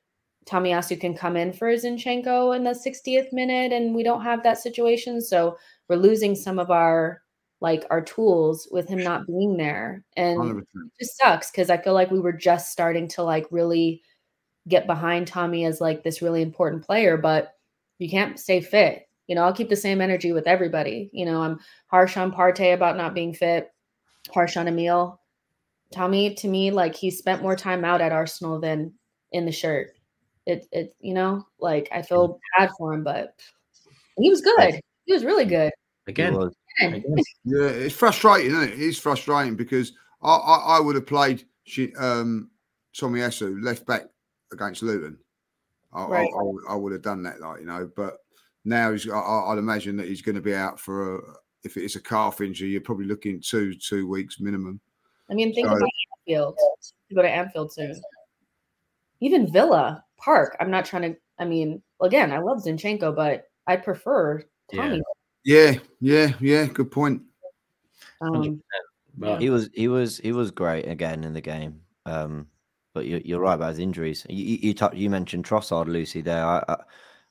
[0.45, 4.57] Tomiyasu can come in for Zinchenko in the 60th minute, and we don't have that
[4.57, 5.21] situation.
[5.21, 7.21] So we're losing some of our
[7.61, 10.03] like our tools with him not being there.
[10.17, 10.91] And hundred percent.
[10.97, 14.01] it just sucks because I feel like we were just starting to like really
[14.67, 17.53] get behind Tommy as like this really important player, but
[17.99, 19.07] you can't stay fit.
[19.27, 21.09] You know, I'll keep the same energy with everybody.
[21.13, 23.71] You know, I'm harsh on Partey about not being fit,
[24.31, 25.19] harsh on Emil.
[25.91, 28.93] Tommy, to me, like he spent more time out at Arsenal than
[29.31, 29.91] in the shirt.
[30.45, 33.35] It, it, you know, like I feel bad for him, but
[34.17, 34.79] he was good.
[35.05, 35.71] He was really good.
[36.07, 36.53] Again, was.
[37.45, 38.79] Yeah, it's frustrating, isn't it?
[38.81, 42.49] It's frustrating because I, I, I would have played Shi- um,
[42.95, 44.03] Tomiyasu left back
[44.51, 45.17] against Luton.
[45.93, 46.29] I, Right.
[46.35, 47.89] I, I, would- I would have done that, like you know.
[47.95, 48.17] But
[48.65, 51.21] now he's, I, I- I'd imagine that he's going to be out for a,
[51.63, 54.79] if it's a calf injury, you're probably looking two two weeks minimum.
[55.29, 55.89] I mean, think So- about
[56.27, 56.57] Anfield.
[57.09, 57.93] To go to Anfield soon.
[59.19, 60.55] Even Villa Park.
[60.59, 61.19] I'm not trying to.
[61.39, 65.01] I mean, again, I love Zinchenko, but I prefer Tommy.
[65.45, 66.65] Yeah, yeah, yeah.
[66.65, 67.21] Good point.
[68.21, 68.61] Um,
[69.17, 71.81] But He was he was he was great again in the game.
[72.05, 72.47] Um,
[72.93, 74.25] but you're, you're right about his injuries.
[74.29, 76.21] You you, you, tou- you mentioned Trossard, Lucy.
[76.21, 76.77] There, I I,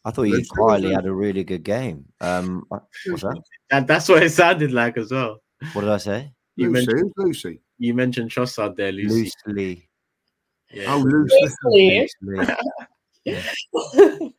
[0.05, 2.05] I thought he Lucy, quietly had a really good game.
[2.21, 3.41] Um, I- what's that?
[3.71, 5.41] that, that's what it sounded like as well.
[5.73, 6.33] What did I say?
[6.57, 7.61] You Lucy, mentioned Lucy.
[7.79, 9.31] you mentioned Trossard there, Lucy.
[9.47, 9.89] Loosely.
[10.73, 10.95] Yeah.
[10.95, 11.55] Oh, Lucy.
[11.65, 12.09] Loosely.
[12.23, 12.57] Loosely.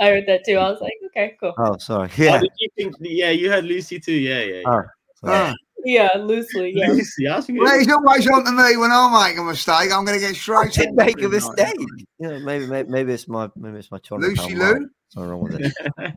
[0.00, 0.56] I heard that too.
[0.56, 1.54] I was like, okay, cool.
[1.56, 2.08] Oh, sorry.
[2.18, 2.40] Oh, Yeah.
[2.40, 2.94] did you think?
[3.00, 4.12] Yeah, you heard Lucy too.
[4.14, 4.54] Yeah, yeah.
[4.60, 4.62] yeah.
[4.66, 4.82] Oh.
[5.24, 6.72] Ah, Yeah, loosely.
[6.74, 6.88] Yeah.
[6.88, 9.92] Lucy, I was thinking, well, he's always on to me when I make a mistake.
[9.92, 10.78] I'm going to get straight.
[10.78, 11.76] I to make a mistake.
[12.18, 14.58] Yeah, maybe, maybe maybe it's my maybe it's my Toronto Lucy town.
[14.58, 14.90] Lou.
[15.08, 16.14] Something wrong with it.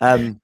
[0.00, 0.40] Um,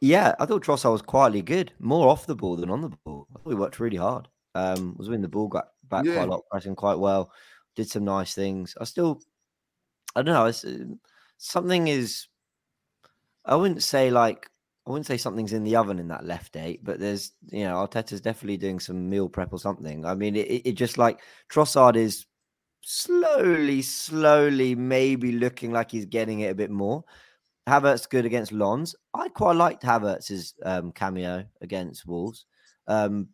[0.00, 3.26] yeah, I thought Trossard was quietly good, more off the ball than on the ball.
[3.34, 4.28] I thought he worked really hard.
[4.54, 6.14] Um, was winning the ball got back Yeah.
[6.14, 7.32] quite a lot, pressing quite well,
[7.74, 8.76] did some nice things.
[8.80, 9.20] I still,
[10.14, 10.84] I don't know, it's, uh,
[11.38, 12.28] something is.
[13.44, 14.48] I wouldn't say like
[14.86, 17.76] I wouldn't say something's in the oven in that left eight, but there's you know
[17.76, 20.04] Arteta's definitely doing some meal prep or something.
[20.04, 22.26] I mean, it, it just like Trossard is
[22.80, 27.04] slowly, slowly, maybe looking like he's getting it a bit more.
[27.68, 28.96] Havertz good against Lens.
[29.14, 32.46] I quite liked Havertz's um, cameo against Wolves,
[32.88, 33.28] um,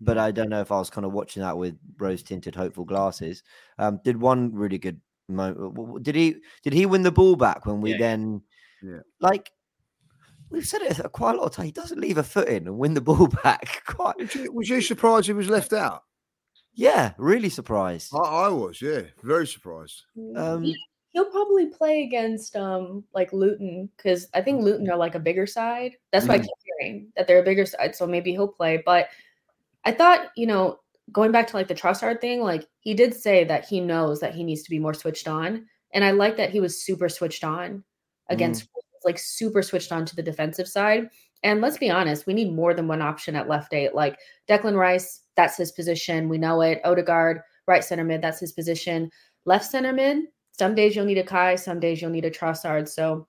[0.00, 2.84] but I don't know if I was kind of watching that with rose tinted hopeful
[2.84, 3.42] glasses.
[3.78, 6.04] Um, did one really good moment?
[6.04, 6.36] Did he?
[6.62, 7.98] Did he win the ball back when we Yeah.
[7.98, 8.42] then?
[8.80, 9.00] Yeah.
[9.20, 9.50] Like
[10.54, 11.66] we've said it quite a lot of times.
[11.66, 13.82] He doesn't leave a foot in and win the ball back.
[13.86, 14.16] Quite.
[14.18, 16.04] Was you, was you surprised he was left out?
[16.72, 18.12] Yeah, really surprised.
[18.14, 20.02] I, I was, yeah, very surprised.
[20.36, 20.76] Um, He-
[21.10, 25.46] He'll probably play against um like Luton because I think Luton are like a bigger
[25.46, 25.92] side.
[26.10, 26.42] That's what I Mm.
[26.42, 27.94] keep hearing that they're a bigger side.
[27.94, 28.82] So maybe he'll play.
[28.84, 29.10] But
[29.84, 30.80] I thought, you know,
[31.12, 34.34] going back to like the Trossard thing, like he did say that he knows that
[34.34, 37.44] he needs to be more switched on, and I like that he was super switched
[37.44, 37.84] on
[38.28, 38.66] against
[39.04, 41.08] like super switched on to the defensive side.
[41.42, 43.94] And let's be honest, we need more than one option at left eight.
[43.94, 46.28] Like Declan Rice, that's his position.
[46.28, 46.80] We know it.
[46.84, 49.10] Odegaard, right center mid, that's his position.
[49.44, 52.88] Left center mid, some days you'll need a Kai, some days you'll need a Trossard.
[52.88, 53.26] So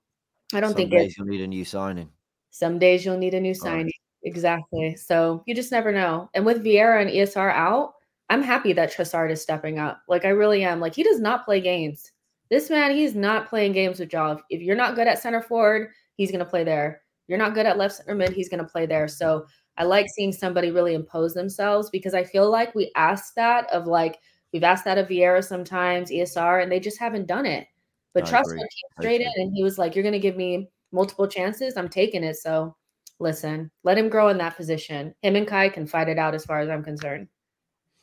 [0.54, 2.10] I don't some think days you'll need a new signing.
[2.52, 3.92] some days you'll need a new signing.
[4.24, 4.96] Exactly.
[4.96, 6.30] So you just never know.
[6.34, 7.94] And with Vieira and ESR out,
[8.30, 10.02] I'm happy that Trossard is stepping up.
[10.08, 10.80] Like I really am.
[10.80, 12.12] Like he does not play games.
[12.50, 14.40] This man, he's not playing games with y'all.
[14.50, 17.02] If you're not good at center forward, he's gonna play there.
[17.28, 19.08] You're not good at left center mid, he's gonna play there.
[19.08, 19.46] So
[19.78, 23.88] I like seeing somebody really impose themselves because I feel like we asked that of
[23.88, 24.20] like
[24.54, 27.68] we've asked that of Vieira sometimes, ESR, and they just haven't done it.
[28.14, 28.60] But I Trust agree.
[28.60, 31.76] came straight in and he was like, You're gonna give me multiple chances.
[31.76, 32.38] I'm taking it.
[32.38, 32.76] So
[33.20, 35.14] listen, let him grow in that position.
[35.22, 37.28] Him and Kai can fight it out as far as I'm concerned.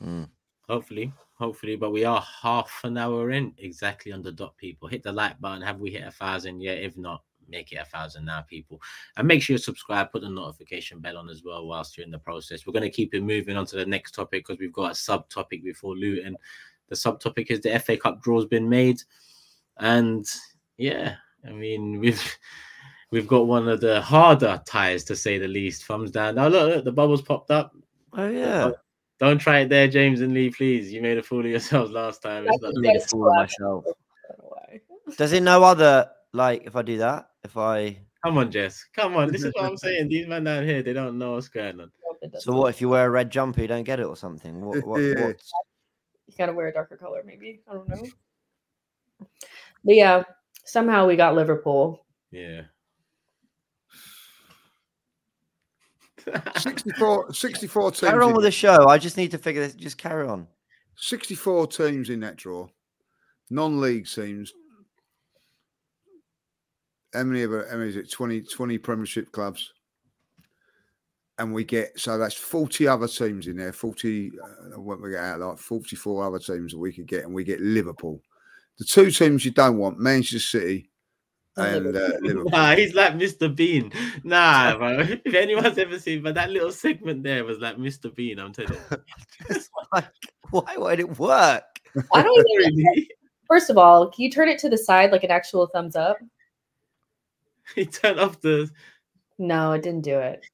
[0.03, 0.29] Mm.
[0.69, 4.55] Hopefully, hopefully, but we are half an hour in exactly on the dot.
[4.57, 5.61] People hit the like button.
[5.61, 6.61] Have we hit a thousand?
[6.61, 8.81] Yeah, if not, make it a thousand now, people.
[9.17, 12.11] And make sure you subscribe, put the notification bell on as well whilst you're in
[12.11, 12.65] the process.
[12.65, 14.93] We're going to keep it moving on to the next topic because we've got a
[14.93, 16.37] subtopic before Luton.
[16.89, 19.01] The subtopic is the FA Cup draw's been made,
[19.77, 20.25] and
[20.77, 21.15] yeah,
[21.47, 22.37] I mean we've
[23.11, 25.85] we've got one of the harder ties to say the least.
[25.85, 26.35] Thumbs down.
[26.35, 27.75] Now look, look the bubbles popped up.
[28.13, 28.71] Oh yeah.
[29.19, 30.91] Don't try it there, James and Lee, please.
[30.91, 32.45] You made a fool of yourselves last time.
[32.47, 33.85] It's I not- think made a fool of myself.
[33.87, 34.81] I don't know why.
[35.17, 37.29] Does it know other like if I do that?
[37.43, 38.85] If I Come on, Jess.
[38.95, 39.31] Come on.
[39.31, 40.07] This is what I'm saying.
[40.09, 41.87] These men down here, they don't know what's going on.
[41.87, 42.41] I hope it doesn't.
[42.51, 44.61] so what if you wear a red jumper you don't get it or something?
[44.61, 45.27] What, what, Yeah.
[45.27, 45.51] what's-
[46.27, 47.61] You gotta wear a darker color, maybe.
[47.69, 48.01] I don't know.
[49.85, 50.23] But yeah,
[50.65, 52.05] somehow we got Liverpool.
[52.31, 52.61] Yeah.
[56.57, 57.99] 64, 64 teams.
[57.99, 58.87] Carry on in- with the show.
[58.87, 59.73] I just need to figure this.
[59.75, 60.47] Just carry on.
[60.95, 62.67] 64 teams in that draw,
[63.49, 64.53] non-league teams.
[67.13, 67.51] How many of?
[67.51, 68.11] How many is it?
[68.11, 69.73] 20, 20 Premiership clubs,
[71.37, 73.73] and we get so that's forty other teams in there.
[73.73, 77.33] Forty, uh, what we get out like forty-four other teams that we could get, and
[77.33, 78.21] we get Liverpool.
[78.79, 80.89] The two teams you don't want: Manchester City
[81.55, 83.53] And and uh, Nah, he's like Mr.
[83.53, 83.91] Bean.
[84.23, 84.99] Nah, bro.
[85.25, 88.13] If anyone's ever seen, but that little segment there was like Mr.
[88.13, 88.39] Bean.
[88.39, 88.97] I'm telling you.
[89.49, 90.05] It's like,
[90.49, 91.63] why would it work?
[92.13, 93.05] I don't even.
[93.47, 96.17] First of all, can you turn it to the side like an actual thumbs up?
[97.75, 98.69] He turned off the.
[99.37, 100.45] No, it didn't do it.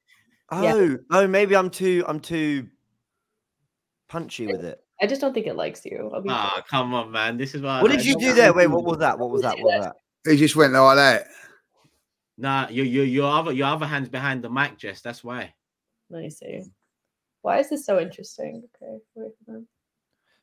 [0.50, 0.96] Oh, Yeah.
[1.10, 2.68] oh, maybe I'm too I'm too
[4.08, 4.80] punchy with it.
[5.00, 6.10] I just don't think it likes you.
[6.12, 7.38] I'll be Ah, come on, man.
[7.38, 7.80] This is why.
[7.80, 8.52] What I did you don't do there?
[8.52, 9.18] Wait, what was that?
[9.18, 9.56] What was that?
[9.58, 9.96] What was that?
[10.28, 11.26] He just went like that.
[12.36, 15.00] Nah, your your your other your other hand's behind the mic, Jess.
[15.02, 15.52] That's why.
[16.10, 16.62] Let me see.
[17.42, 18.62] Why is this so interesting?
[18.82, 19.68] Okay, wait for them.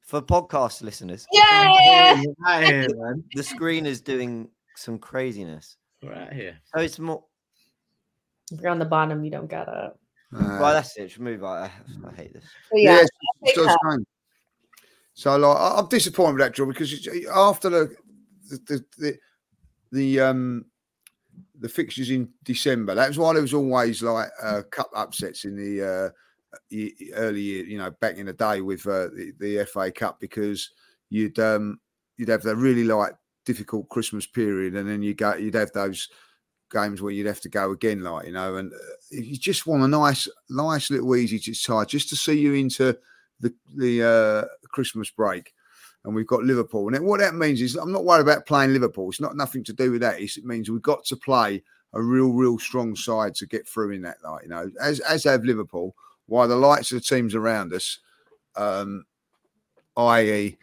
[0.01, 2.23] For podcast listeners, Yeah.
[2.39, 3.23] Right here, man.
[3.35, 5.75] the screen is doing some craziness.
[6.01, 6.57] Right here.
[6.73, 7.23] So it's more.
[8.51, 9.99] If you're on the bottom, you don't got up.
[10.33, 11.11] Uh, Right, that's it.
[11.11, 11.43] Should move.
[11.43, 11.69] I,
[12.07, 12.45] I hate this.
[12.71, 13.09] But yeah, Yes,
[13.55, 13.97] FA so
[15.13, 17.95] So like, I- I'm disappointed with that draw because after the
[18.49, 19.19] the, the the
[19.91, 20.65] the um
[21.60, 25.56] the fixtures in December, that was why there was always like uh, cup upsets in
[25.56, 26.10] the uh,
[27.15, 30.71] early year, you know, back in the day with uh, the, the FA Cup because
[31.10, 31.80] you'd um
[32.17, 33.13] you'd have the really like
[33.45, 36.10] difficult Christmas period, and then you go you'd have those
[36.71, 38.78] games where you'd have to go again, like you know, and uh,
[39.10, 42.97] you just want a nice, nice little easy to side just to see you into
[43.39, 45.54] the the uh, Christmas break.
[46.07, 49.09] And we've got Liverpool, and what that means is I'm not worried about playing Liverpool.
[49.09, 50.21] It's not nothing to do with that.
[50.21, 53.91] It's, it means we've got to play a real, real strong side to get through
[53.91, 54.15] in that.
[54.23, 55.93] Like you know, as as have Liverpool.
[56.27, 57.99] While the lights of the teams around us,
[58.55, 59.05] um,
[59.97, 60.57] i.e.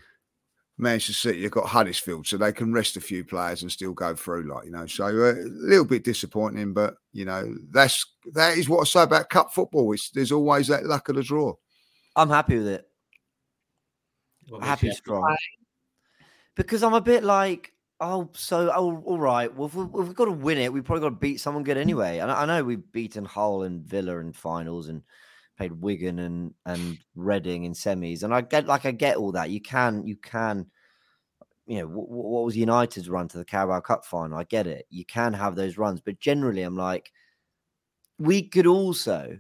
[0.78, 4.14] Manchester City have got Huddersfield, so they can rest a few players and still go
[4.14, 4.86] through, like you know.
[4.86, 9.02] So uh, a little bit disappointing, but you know that's that is what I say
[9.02, 9.92] about cup football.
[9.92, 11.54] It's there's always that luck of the draw.
[12.16, 12.88] I'm happy with it.
[14.48, 15.36] What Happy strong.
[16.54, 19.54] Because I'm a bit like, oh, so oh, all right.
[19.54, 21.64] Well, if, we, if we've got to win it, we've probably got to beat someone
[21.64, 21.82] good mm.
[21.82, 22.18] anyway.
[22.18, 25.02] And I, I know we've beaten Hull and Villa in finals and
[25.56, 28.22] played Wigan and and Reading in semis.
[28.22, 29.50] And I get like I get all that.
[29.50, 30.66] You can you can.
[31.66, 34.36] You know wh- wh- what was United's run to the Carabao Cup final?
[34.36, 34.86] I get it.
[34.90, 37.10] You can have those runs, but generally, I'm like,
[38.18, 39.38] we could also.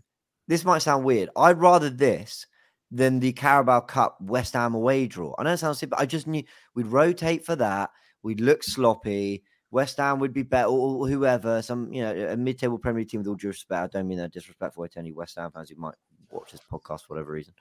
[0.48, 1.28] This might sound weird.
[1.36, 2.46] I'd rather this
[2.94, 5.34] than the Carabao Cup West Ham away draw.
[5.36, 5.96] I know it sounds simple.
[5.96, 7.90] But I just knew we'd rotate for that.
[8.22, 9.42] We'd look sloppy.
[9.72, 11.60] West Ham would be better, or whoever.
[11.60, 13.96] Some you know a mid-table Premier League team with all due respect.
[13.96, 15.96] I don't mean that disrespectful to any West Ham fans who might
[16.30, 17.54] watch this podcast for whatever reason.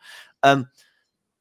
[0.43, 0.69] Um,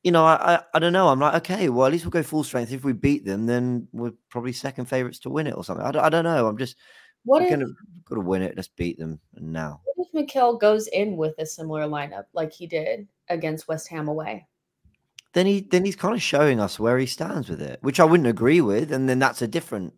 [0.02, 1.08] you know, I, I I don't know.
[1.08, 2.72] I'm like, okay, well at least we'll go full strength.
[2.72, 5.84] If we beat them, then we're probably second favourites to win it or something.
[5.84, 6.46] I don't, I don't know.
[6.46, 6.76] I'm just
[7.24, 7.72] What we're if, gonna
[8.04, 8.56] got to win it.
[8.56, 9.80] Let's beat them now.
[9.94, 14.08] what if Mikel goes in with a similar lineup like he did against West Ham
[14.08, 14.46] away?
[15.34, 18.04] Then he then he's kind of showing us where he stands with it, which I
[18.04, 19.94] wouldn't agree with, and then that's a different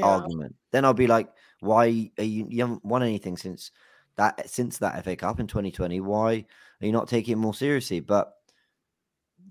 [0.00, 0.54] argument.
[0.70, 1.28] Then I'll be like,
[1.60, 3.72] why are you you haven't won anything since
[4.16, 6.00] that since that FA Cup in 2020?
[6.00, 6.44] Why
[6.80, 7.98] are you not taking it more seriously?
[7.98, 8.32] But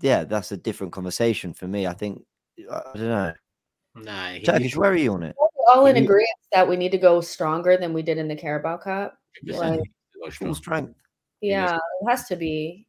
[0.00, 1.86] yeah, that's a different conversation for me.
[1.86, 2.24] I think
[2.70, 3.32] I I don't know.
[3.96, 5.36] Nah, Turkish, where are you on it?
[5.68, 8.36] We're all in agreement that we need to go stronger than we did in the
[8.36, 9.18] Carabao Cup.
[9.46, 9.80] Like,
[10.32, 10.94] Full strength.
[11.40, 12.86] Yeah, it has to be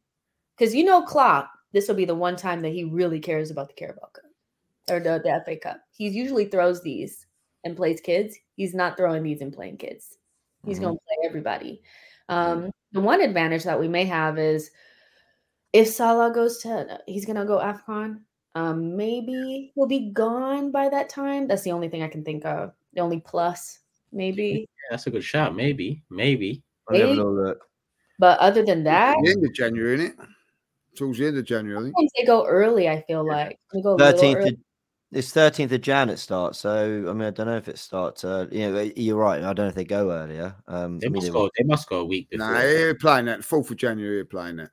[0.56, 1.50] because you know Klopp.
[1.72, 4.24] This will be the one time that he really cares about the Carabao Cup
[4.90, 5.80] or the, the FA Cup.
[5.96, 7.26] He usually throws these
[7.62, 8.36] and plays kids.
[8.56, 10.18] He's not throwing these and playing kids.
[10.64, 10.82] He's Mhm.
[10.82, 11.82] going to play everybody.
[12.28, 14.72] Um, The one advantage that we may have is
[15.72, 18.22] if Salah goes to, he's going to go AFCON.
[18.54, 21.46] Um, maybe he'll be gone by that time.
[21.46, 22.72] That's the only thing I can think of.
[22.94, 23.80] The only plus,
[24.12, 24.66] maybe.
[24.90, 25.54] Yeah, that's a good shot.
[25.54, 26.62] Maybe, maybe.
[26.88, 27.60] I'll have a little look.
[28.18, 30.26] But other than that, The end of January, isn't it?
[30.96, 31.94] Towards the end of January, I think.
[31.96, 32.88] sometimes they go early.
[32.88, 34.46] I feel like they go a Thirteenth.
[34.46, 34.54] Of,
[35.12, 36.08] it's thirteenth of Jan.
[36.08, 36.58] It starts.
[36.58, 38.24] So I mean, I don't know if it starts.
[38.24, 39.42] Uh, you know, you're right.
[39.42, 40.56] I don't know if they go earlier.
[40.66, 41.50] Um, They I mean, must go.
[41.56, 42.52] They must go a week before.
[42.52, 43.44] No, you're playing that.
[43.44, 44.70] Fourth of January, you're playing that.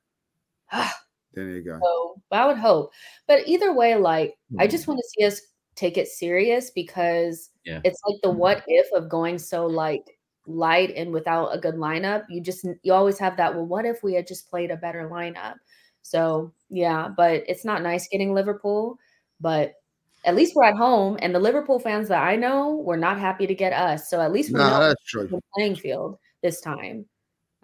[1.38, 1.80] Then you go.
[1.82, 2.92] So I would hope.
[3.28, 4.72] But either way, like I Hmm.
[4.72, 5.42] just want to see us
[5.76, 7.82] take it serious because Yeah.
[7.84, 10.18] it's like the what if of going so like
[10.48, 12.24] light and without a good lineup.
[12.30, 15.10] You just you always have that, well, what if we had just played a better
[15.10, 15.56] lineup?
[16.02, 18.98] So yeah, but it's not nice getting Liverpool,
[19.40, 19.74] but
[20.26, 23.46] at least we're at home and the Liverpool fans that I know were not happy
[23.48, 24.10] to get us.
[24.10, 25.28] So at least we No, know that's true.
[25.28, 27.06] the playing field this time.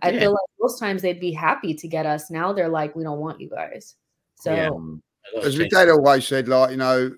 [0.03, 0.19] I Yeah.
[0.19, 2.29] feel like most times they'd be happy to get us.
[2.29, 3.95] Now they're like, we don't want you guys.
[4.35, 4.69] So Yeah.
[4.69, 4.99] A lot
[5.37, 5.89] of As my change.
[5.89, 7.15] always said, like, you know,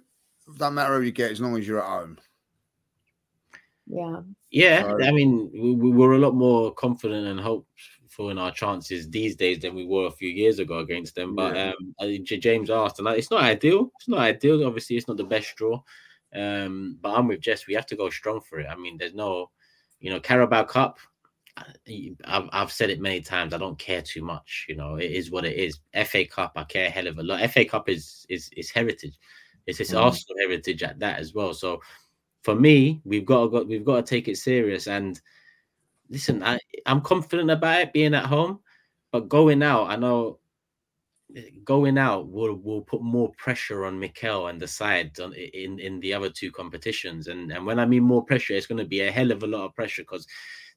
[0.58, 2.18] don't matter who you get as long as you're at home.
[3.88, 4.22] yeah,
[4.52, 8.52] Yeah, So- I mean, we, we were a lot more confident and hopeful in our
[8.52, 11.36] chances these days than we were a few years ago against them.
[11.36, 11.70] But Yeah.
[11.78, 13.92] um, I think J- James asked, and it's not ideal.
[14.00, 14.66] It's not ideal.
[14.66, 15.82] Obviously, it's not the best draw.
[16.34, 17.68] Um, but I'm with Jess.
[17.68, 18.68] We have to go strong for it.
[18.70, 19.52] I mean, there's no,
[20.00, 21.00] you know, Carabao Cup.
[22.26, 23.54] I've, I've said it many times.
[23.54, 24.66] I don't care too much.
[24.68, 25.80] You know, it is what it is.
[26.06, 27.50] FA Cup, I care a hell of a lot.
[27.52, 29.18] FA Cup is is is heritage.
[29.66, 30.02] It's it's Mm.
[30.04, 31.54] Arsenal heritage at that as well.
[31.54, 31.82] So
[32.44, 34.88] for me, we've got to go, we've got to take it serious.
[34.88, 35.20] And
[36.10, 38.60] listen, I, I'm confident about it being at home,
[39.12, 40.40] but going out, I know
[41.64, 46.00] going out will will put more pressure on Mikel and the side on, in in
[46.02, 47.28] the other two competitions.
[47.28, 49.48] And and when I mean more pressure, it's going to be a hell of a
[49.48, 50.28] lot of pressure because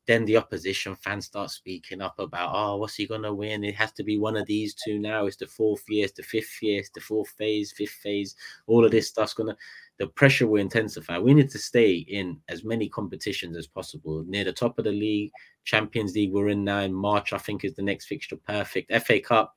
[0.09, 3.63] then the opposition fans start speaking up about, oh, what's he going to win?
[3.63, 5.27] It has to be one of these two now.
[5.27, 8.35] It's the fourth year, it's the fifth year, it's the fourth phase, fifth phase.
[8.67, 9.57] All of this stuff's going to,
[9.99, 11.19] the pressure will intensify.
[11.19, 14.25] We need to stay in as many competitions as possible.
[14.27, 15.31] Near the top of the league,
[15.65, 18.37] Champions League, we're in now in March, I think is the next fixture.
[18.37, 18.91] Perfect.
[19.05, 19.55] FA Cup,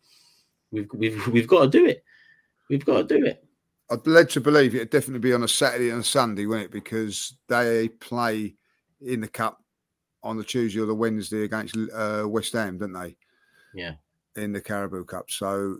[0.71, 2.03] we've, we've, we've got to do it.
[2.69, 3.41] We've got to do it.
[3.89, 6.71] I'd led to believe it'd definitely be on a Saturday and a Sunday, wouldn't it?
[6.71, 8.55] Because they play
[8.99, 9.61] in the cup
[10.23, 13.15] on the Tuesday or the Wednesday against uh, West Ham, didn't they?
[13.73, 13.93] Yeah.
[14.35, 15.77] In the Carabao Cup, so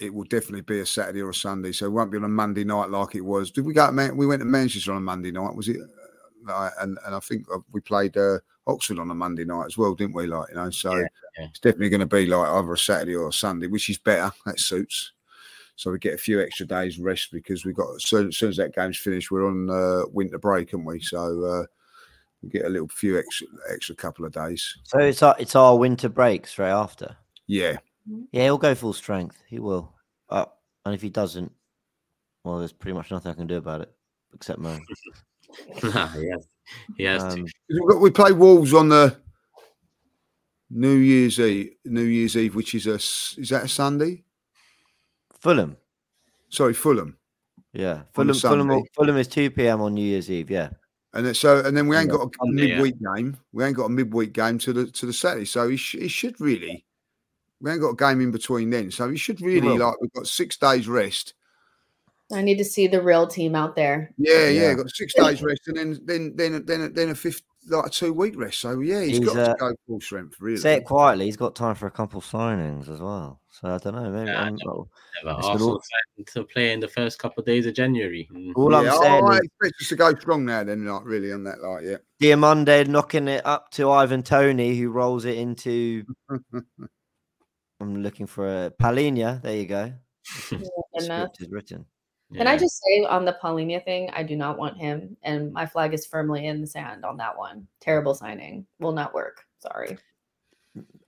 [0.00, 1.72] it will definitely be a Saturday or a Sunday.
[1.72, 3.50] So it won't be on a Monday night like it was.
[3.50, 3.90] Did we go?
[3.90, 5.54] Man- we went to Manchester on a Monday night.
[5.54, 5.76] Was it?
[6.48, 9.76] uh, and and I think uh, we played uh, Oxford on a Monday night as
[9.76, 10.26] well, didn't we?
[10.26, 11.06] Like you know, so Yeah,
[11.38, 11.46] yeah.
[11.50, 14.32] it's definitely going to be like either a Saturday or a Sunday, which is better.
[14.46, 15.12] That suits.
[15.76, 18.50] So we get a few extra days rest because we got as soon, as soon
[18.50, 21.00] as that game's finished, we're on uh, winter break, aren't we?
[21.00, 21.64] So uh,
[22.48, 24.76] get a little few extra extra couple of days.
[24.84, 27.16] so it's our it's our winter break straight after.
[27.46, 27.78] Yeah,
[28.32, 29.42] Yeah, he'll go full strength.
[29.48, 29.92] He will.
[30.28, 30.46] Uh,
[30.86, 31.50] and if he doesn't,
[32.44, 33.92] well, there's pretty much nothing I can do about it
[34.34, 34.80] except moan.
[35.82, 36.06] Nah,
[36.96, 37.98] he has, Um, to.
[38.00, 39.16] We've play Wolves on the
[40.70, 41.72] New Year's Eve.
[41.84, 44.22] New Year's Eve, which is a s- is that a Sunday?
[45.40, 45.76] Fulham.
[46.50, 47.16] Sorry, Fulham.
[47.72, 48.34] Yeah, Fulham.
[48.36, 49.80] Fulham, Fulham is two p.m.
[49.80, 50.50] on New Year's Eve.
[50.50, 50.70] Yeah,
[51.12, 53.36] And then, so, and then we ain't got a midweek game.
[53.52, 55.44] We ain't got a midweek game to the to the Saturday.
[55.44, 56.84] So he, sh- he should really.
[57.60, 58.90] We ain't got a game in between then.
[58.90, 59.78] So he should really will.
[59.78, 60.00] like.
[60.00, 61.34] We've got six days rest.
[62.32, 64.14] I need to see the real team out there.
[64.16, 64.74] Yeah, yeah, Yeah.
[64.74, 68.12] got six days rest, and then then then then then a fifth like a two
[68.12, 68.60] week rest.
[68.60, 70.36] So yeah, he's He's, got uh, to go full strength.
[70.40, 70.56] Really.
[70.58, 71.26] say it quietly.
[71.26, 73.40] He's got time for a couple signings as well.
[73.50, 74.10] So I don't know.
[74.10, 74.88] Maybe Nah, I I'm, don't-
[75.24, 75.38] Never.
[75.38, 75.82] It's been Arsenal all-
[76.26, 78.28] to play in the first couple of days of January.
[78.32, 78.52] Mm.
[78.56, 80.64] all yeah, I'm saying I is expect us to go strong now.
[80.64, 81.96] Then, like really on that, like yeah.
[82.20, 86.04] Diamonde knocking it up to Ivan Toney, who rolls it into.
[87.80, 89.42] I'm looking for a Palhinha.
[89.42, 89.92] There you go.
[90.50, 91.86] The script is written.
[92.36, 95.66] Can I just say on the Palhinha thing, I do not want him, and my
[95.66, 97.66] flag is firmly in the sand on that one.
[97.80, 99.44] Terrible signing, will not work.
[99.58, 99.98] Sorry.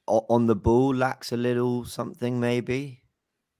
[0.08, 2.40] O- on the ball lacks a little something.
[2.40, 3.02] Maybe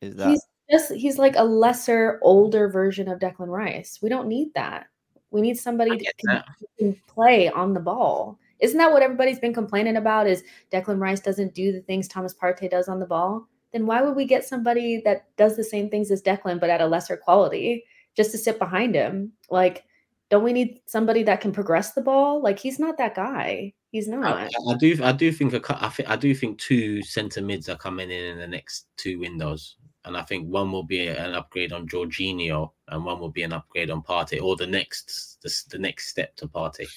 [0.00, 4.00] is that He's just he's like a lesser, older version of Declan Rice.
[4.02, 4.86] We don't need that.
[5.30, 6.42] We need somebody to can,
[6.78, 8.38] can play on the ball.
[8.58, 10.26] Isn't that what everybody's been complaining about?
[10.26, 10.42] Is
[10.72, 13.48] Declan Rice doesn't do the things Thomas Partey does on the ball?
[13.72, 16.80] Then why would we get somebody that does the same things as Declan but at
[16.80, 17.84] a lesser quality
[18.16, 19.32] just to sit behind him?
[19.50, 19.84] Like
[20.30, 22.42] Don't we need somebody that can progress the ball?
[22.42, 23.74] Like he's not that guy.
[23.92, 24.50] He's not.
[24.68, 24.98] I do.
[25.02, 25.84] I do think a.
[25.84, 26.08] I think.
[26.08, 30.16] I do think two centre mids are coming in in the next two windows, and
[30.16, 33.90] I think one will be an upgrade on Jorginho, and one will be an upgrade
[33.90, 36.88] on Partey, or the next the, the next step to Partey.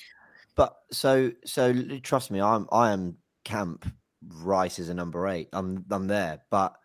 [0.56, 3.86] But so so trust me, I'm I am camp
[4.28, 5.50] Rice is a number eight.
[5.54, 6.42] I'm I'm there.
[6.50, 6.76] But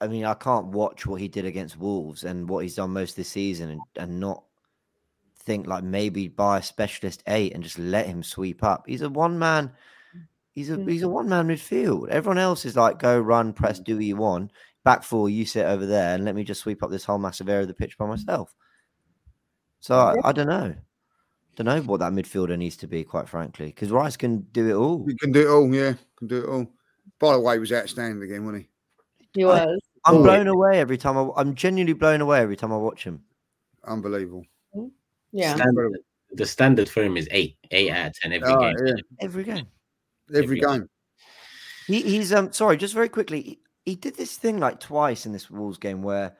[0.00, 3.16] I mean I can't watch what he did against Wolves and what he's done most
[3.16, 4.44] this season and, and not
[5.40, 8.84] think like maybe buy a specialist eight and just let him sweep up.
[8.86, 9.72] He's a one man
[10.52, 10.90] he's a Mm.
[10.90, 12.08] he's a one man midfield.
[12.08, 14.52] Everyone else is like go run, press, do what you want.
[14.84, 17.48] Back four, you sit over there and let me just sweep up this whole massive
[17.48, 18.54] area of the pitch by myself.
[19.80, 20.74] So I, I don't know.
[21.56, 24.74] Don't know what that midfielder needs to be, quite frankly, because Rice can do it
[24.74, 25.04] all.
[25.08, 25.94] You can do it all, yeah.
[26.16, 26.70] Can do it all.
[27.18, 28.68] By the way, he was outstanding again, wasn't he?
[29.40, 29.78] He was.
[30.04, 31.16] I'm Oh, blown away every time.
[31.18, 33.22] I, I'm genuinely blown away every time I watch him.
[33.84, 34.44] Unbelievable.
[35.32, 35.54] Yeah.
[35.56, 35.98] Standard,
[36.32, 38.76] the standard for him is eight, eight out of ten every Oh, game.
[38.86, 38.94] yeah.
[39.20, 39.66] Every game.
[40.34, 40.88] Every Every- game.
[41.86, 43.40] He, he's um sorry, just very quickly.
[43.42, 46.36] He, he did this thing like twice in this Wolves game where,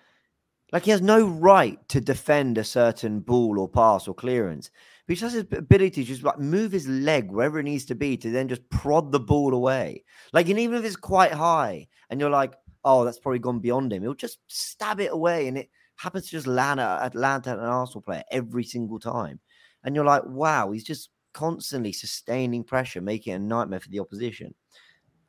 [0.73, 4.71] like, he has no right to defend a certain ball or pass or clearance.
[5.09, 7.87] But he just has his ability to just like move his leg wherever it needs
[7.87, 10.05] to be to then just prod the ball away.
[10.33, 12.55] Like, and even if it's quite high, and you're like,
[12.85, 16.31] oh, that's probably gone beyond him, he'll just stab it away, and it happens to
[16.31, 19.41] just land at Atlanta an Arsenal player every single time.
[19.83, 24.01] And you're like, wow, he's just constantly sustaining pressure, making it a nightmare for the
[24.01, 24.55] opposition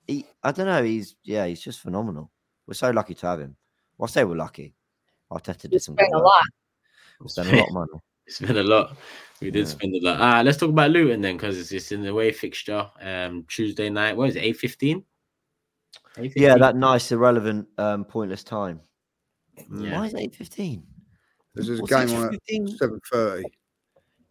[0.10, 0.84] he, I don't know.
[0.84, 2.32] He's yeah, he's just phenomenal.
[2.68, 3.56] We're so lucky to have him.
[3.98, 4.74] Well, I say we're lucky.
[5.32, 6.44] Arteta did some spent a lot.
[7.22, 7.92] We spent a lot of money.
[8.36, 8.98] Spent a lot.
[9.42, 9.72] We did Yeah.
[9.72, 10.18] spend a lot.
[10.20, 12.90] Ah, let's talk about Luton then, because it's, it's in the way fixture.
[13.02, 14.16] Um, Tuesday night.
[14.18, 14.44] What is it?
[14.44, 15.04] Eight fifteen.
[16.36, 18.82] Yeah, that nice, irrelevant, um, pointless time.
[19.72, 20.00] Yeah.
[20.00, 20.84] Why is it eight fifteen?
[21.56, 23.46] There's a game on at seven thirty.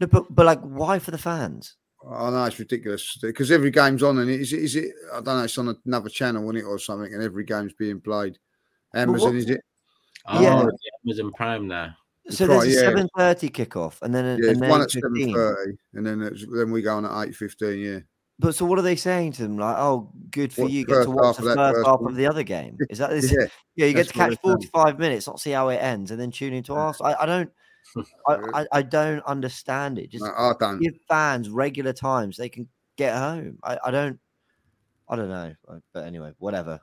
[0.01, 1.77] No, but but like, why for the fans?
[2.09, 4.93] I know it's ridiculous because every game's on, and is it, is it?
[5.13, 5.43] I don't know.
[5.45, 7.13] It's on another channel, isn't it, or something?
[7.13, 8.39] And every game's being played.
[8.95, 9.61] Amazon, is it?
[10.27, 10.61] Oh, Yeah.
[10.63, 10.69] yeah.
[11.07, 11.97] Amazon Prime now.
[12.31, 12.81] So right, there's a yeah.
[12.81, 16.45] seven thirty kickoff, and then a- Yeah, and then one at 7.30 and then it's,
[16.53, 17.79] then we go on at eight fifteen.
[17.79, 17.99] Yeah,
[18.39, 19.57] But so what are they saying to them?
[19.57, 20.85] Like, oh, good for Watch you.
[20.85, 22.13] Get to watch the first first half one.
[22.13, 22.77] of the other game.
[22.91, 23.47] Is that is, yeah.
[23.77, 26.53] Yeah, you get to catch 45 minutes, not see how it ends, and then tune
[26.53, 27.15] into Arsenal.
[27.19, 27.51] I, I don't
[28.27, 30.11] I, I, I don't understand it.
[30.11, 30.81] Just No, I don't.
[30.81, 33.59] give fans regular times they can get home.
[33.63, 34.19] I, I don't
[35.09, 35.55] I don't know.
[35.95, 36.81] But anyway, whatever.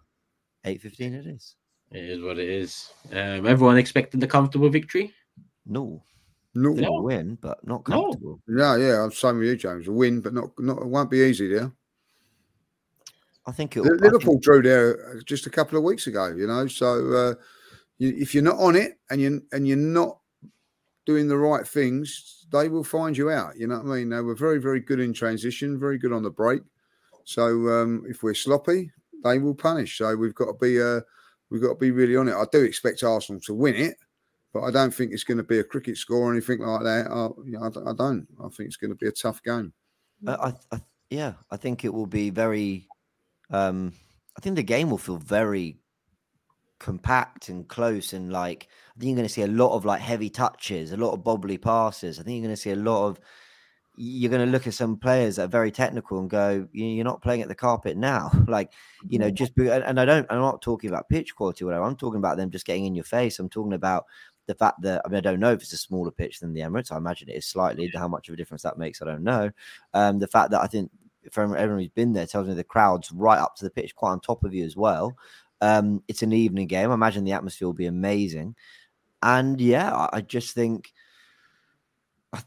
[0.65, 1.55] 8.15 it is.
[1.91, 2.89] It is what it is.
[3.11, 5.13] Um, everyone expected the comfortable victory.
[5.65, 6.03] No.
[6.53, 6.91] No, They No.
[6.93, 8.03] will win, but not No.
[8.03, 8.41] comfortable.
[8.47, 9.03] yeah, yeah.
[9.03, 9.87] I'm same with you, James.
[9.87, 10.81] A win, but not not.
[10.81, 11.71] It won't be easy there.
[13.45, 16.27] I think it'll I think- Liverpool drew there uh, just a couple of weeks ago.
[16.27, 17.33] You know, so uh,
[17.97, 20.19] you, if you're not on it and you and you're not
[21.05, 23.57] doing the right things, they will find you out.
[23.57, 24.09] You know what I mean?
[24.09, 26.61] They were very very good in transition, very good on the break.
[27.25, 28.91] So um, if we're sloppy,
[29.23, 29.97] they will punish.
[29.97, 31.01] So we've got to be uh,
[31.49, 32.33] we've got to be really on it.
[32.35, 33.97] I do expect Arsenal to win it,
[34.55, 37.07] but I don't think it's going to be a cricket score or anything like that.
[37.11, 38.25] I, you know, I I don't.
[38.39, 39.73] I think it's going to be a tough game.
[40.25, 42.87] Uh, I, I, yeah, I think it will be very.
[43.51, 43.91] Um,
[44.37, 45.77] I think the game will feel very
[46.79, 49.99] compact and close, and like I think you're going to see a lot of like
[49.99, 52.17] heavy touches, a lot of bobbly passes.
[52.17, 53.19] I think you're going to see a lot of.
[53.97, 57.03] You're going to look at some players that are very technical and go, "You- "You're
[57.03, 58.71] not playing at the carpet now." like
[59.09, 60.25] you know, just be, and and I don't.
[60.29, 61.83] I'm not talking about pitch quality, or whatever.
[61.83, 63.37] I'm talking about them just getting in your face.
[63.37, 64.05] I'm talking about
[64.47, 66.61] the fact that I mean, I don't know if it's a smaller pitch than the
[66.61, 66.91] Emirates.
[66.91, 67.91] I imagine it is slightly.
[67.93, 69.51] How much of a difference that makes, I don't know.
[69.93, 70.91] Um, the fact that I think
[71.31, 74.11] from everyone who's been there tells me the crowd's right up to the pitch, quite
[74.11, 75.15] on top of you as well.
[75.61, 76.91] Um, it's an evening game.
[76.91, 78.55] I imagine the atmosphere will be amazing.
[79.21, 80.93] And yeah, I, just think,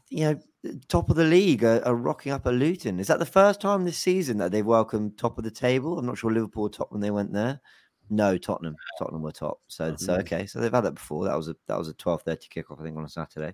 [0.09, 0.39] you know,
[0.87, 2.99] top of the league are, are rocking up at Luton.
[2.99, 5.97] Is that the first time this season that they've welcomed top of the table?
[5.97, 7.59] I'm not sure Liverpool top when they went there.
[8.09, 8.75] No, Tottenham.
[8.97, 9.59] Tottenham were top.
[9.67, 10.19] So, so Mhm.
[10.21, 10.45] okay.
[10.45, 11.25] So they've had that before.
[11.25, 13.53] That was a that was a 12:30 kickoff, I think, on a Saturday.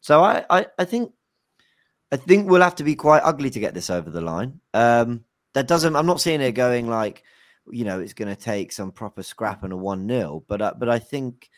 [0.00, 1.12] So I, I, I think
[2.12, 4.60] I think we'll have to be quite ugly to get this over the line.
[4.72, 5.24] Um,
[5.54, 5.96] that doesn't.
[5.96, 7.22] I'm not seeing it going like,
[7.70, 10.74] you know, it's going to take some proper scrap and a one 0 But uh,
[10.78, 11.50] but I think,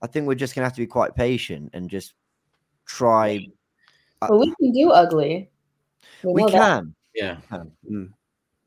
[0.00, 2.14] I think we're just going to have to be quite patient and just
[2.86, 3.46] try.
[4.22, 5.50] uh, But we can do ugly.
[6.22, 6.94] we know that, can.
[7.14, 7.38] Yeah.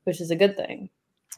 [0.04, 0.89] which is a good thing.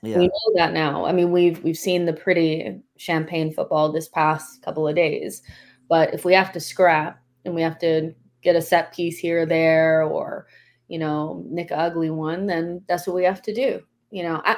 [0.03, 0.17] Yeah.
[0.17, 1.05] We know that now.
[1.05, 5.43] I mean, we've we've seen the pretty champagne football this past couple of days,
[5.89, 9.41] but if we have to scrap and we have to get a set piece here
[9.43, 10.47] or there, or
[10.87, 13.81] you know, nick a ugly one, then that's what we have to do.
[14.09, 14.57] You know, I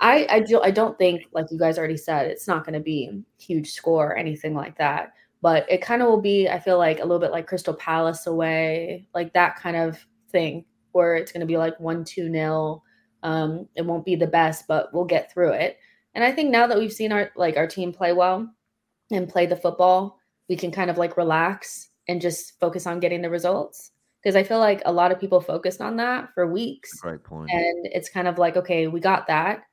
[0.00, 2.80] I I, do, I don't think like you guys already said it's not going to
[2.80, 5.12] be huge score or anything like that.
[5.40, 8.26] but it kind of will be, I feel like, a little bit like Crystal Palace
[8.26, 9.98] away, like that kind of
[10.30, 12.84] thing, where it's going to be like one, two nil.
[13.22, 15.78] Um, it won't be the best, but we'll get through it.
[16.14, 18.52] And I think now that we've seen our like our team play well
[19.10, 20.18] and play the football,
[20.48, 23.92] we can kind of like relax and just focus on getting the results.
[24.22, 26.92] Because I feel like a lot of people focused on that for weeks.
[27.00, 27.50] Great point.
[27.50, 29.64] And it's kind of like, okay, we got that.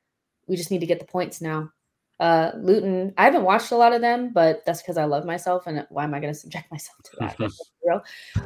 [0.48, 1.70] We just need to get the points now.
[2.18, 5.66] Uh, Luton, I haven't watched a lot of them, but that's because I love myself,
[5.66, 7.36] and why am I going to subject myself to that?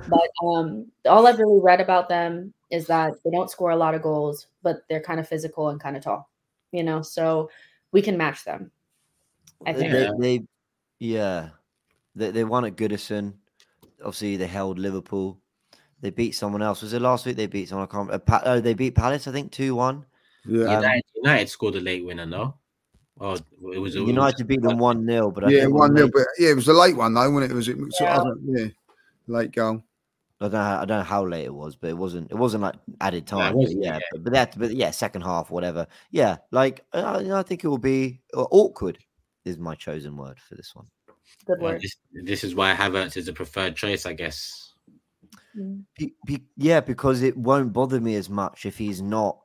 [0.09, 3.95] But um, all I've really read about them is that they don't score a lot
[3.95, 6.31] of goals, but they're kind of physical and kind of tall,
[6.73, 7.03] you know.
[7.03, 7.51] So
[7.93, 8.71] we can match them.
[9.67, 9.93] I think.
[9.93, 10.45] They, they
[10.99, 11.51] yeah,
[12.15, 13.35] they, they won at Goodison.
[14.01, 15.39] Obviously, they held Liverpool.
[16.01, 16.83] They beat someone else.
[16.83, 17.37] Was it last week?
[17.37, 17.89] They beat someone.
[17.89, 18.11] I can't.
[18.11, 19.27] Uh, pa- oh, they beat Palace.
[19.27, 20.05] I think two one.
[20.47, 22.57] Yeah, United, United scored a late winner, no?
[23.21, 26.01] Oh, it was it was- United beat them one 0 but I yeah, one they-
[26.01, 26.11] nil.
[26.12, 27.55] But yeah, it was a late one though, wasn't it?
[27.55, 27.79] Was it?
[28.01, 28.17] Yeah.
[28.17, 28.67] don't- yeah,
[29.27, 29.83] late goal.
[30.45, 30.64] I don't know.
[30.64, 32.30] How, I don't know how late it was, but it wasn't.
[32.30, 33.55] It wasn't like added time.
[33.55, 33.99] but yeah, yeah.
[34.12, 34.59] but, but that.
[34.59, 35.86] But yeah, second half, whatever.
[36.11, 38.99] Yeah, like I, I think it will be uh, awkward.
[39.45, 40.86] Is my chosen word for this one.
[41.47, 41.82] Good Well, word.
[41.82, 44.72] this, this is why Havertz is a preferred choice, I guess.
[45.57, 45.84] Mm.
[45.99, 49.38] Be, be, yeah, because it won't bother me as much if he's not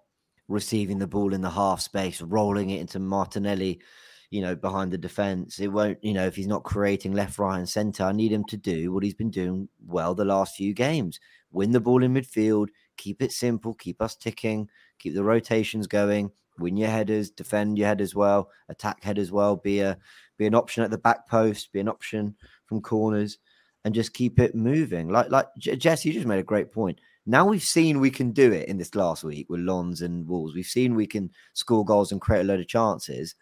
[0.48, 3.82] receiving the ball in the half space, rolling it into Martinelli,
[4.30, 5.60] you know, behind the defense.
[5.60, 8.04] It won't, you know, if he's not creating left, right, and center.
[8.04, 11.20] I need him to do what he's been doing well the last few games
[11.52, 12.68] win the ball in midfield,
[12.98, 14.70] keep it simple, keep us ticking,
[15.00, 19.32] keep the rotations going, win your headers, defend your head as well, attack head as
[19.32, 19.98] well, be a
[20.38, 23.38] be an option at the back post, be an option from corners
[23.86, 25.10] and just keep it moving.
[25.10, 27.00] Like like J- Jess, you just made a great point.
[27.26, 30.56] Now we've seen we can do it in this last week with Lens and Wolves.
[30.56, 33.36] We've seen we can score goals and create a load of chances.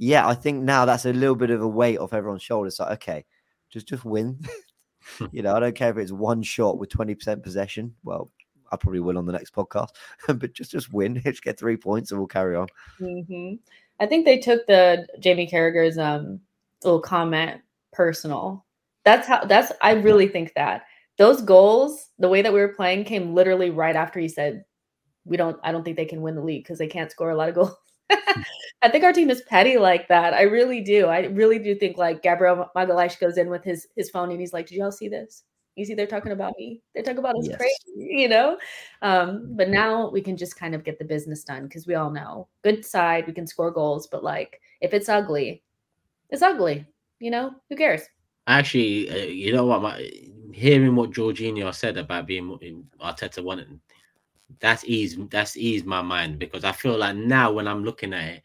[0.00, 2.80] Yeah, I think now that's a little bit of a weight off everyone's shoulders.
[2.80, 3.24] Like, okay,
[3.68, 4.40] just just win.
[5.32, 7.94] you know, I don't care if it's one shot with twenty percent possession.
[8.02, 8.30] Well,
[8.72, 9.88] I probably will on the next podcast,
[10.26, 11.20] but just just win.
[11.24, 12.68] Just get three points and we'll carry on.
[12.98, 13.54] hmm
[13.98, 16.40] I think they took the Jamie Carragher's um
[16.82, 17.60] little comment
[17.92, 18.64] personal.
[19.04, 19.44] That's how.
[19.44, 20.82] That's I really think that
[21.18, 24.64] those goals, the way that we were playing, came literally right after he said,
[25.24, 25.58] "We don't.
[25.62, 27.54] I don't think they can win the league because they can't score a lot of
[27.54, 27.74] goals."
[28.82, 30.32] I think our team is petty like that.
[30.32, 31.06] I really do.
[31.06, 34.52] I really do think like Gabriel Magalhaes goes in with his his phone and he's
[34.52, 35.44] like, "Did y'all see this?
[35.76, 36.82] You see they're talking about me.
[36.94, 37.56] They're talking about us Yes.
[37.58, 38.58] crazy, you know."
[39.02, 42.10] Um, but now we can just kind of get the business done because we all
[42.10, 45.62] know good side we can score goals, but like if it's ugly,
[46.30, 46.86] it's ugly.
[47.18, 48.02] You know who cares?
[48.46, 49.82] Actually, uh, you know what?
[49.82, 50.10] My,
[50.52, 53.78] hearing what Jorginho said about being in Arteta wanted,
[54.58, 58.24] that's eased that's eased my mind because I feel like now when I'm looking at
[58.24, 58.42] it,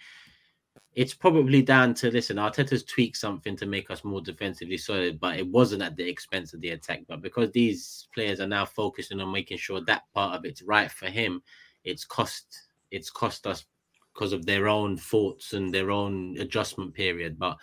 [0.93, 2.38] it's probably down to listen.
[2.38, 6.53] Arteta's tweaked something to make us more defensively solid, but it wasn't at the expense
[6.53, 7.01] of the attack.
[7.08, 10.89] But because these players are now focusing on making sure that part of it's right
[10.89, 11.41] for him,
[11.84, 13.66] it's cost it's cost us
[14.14, 17.38] because of their own thoughts and their own adjustment period.
[17.38, 17.58] But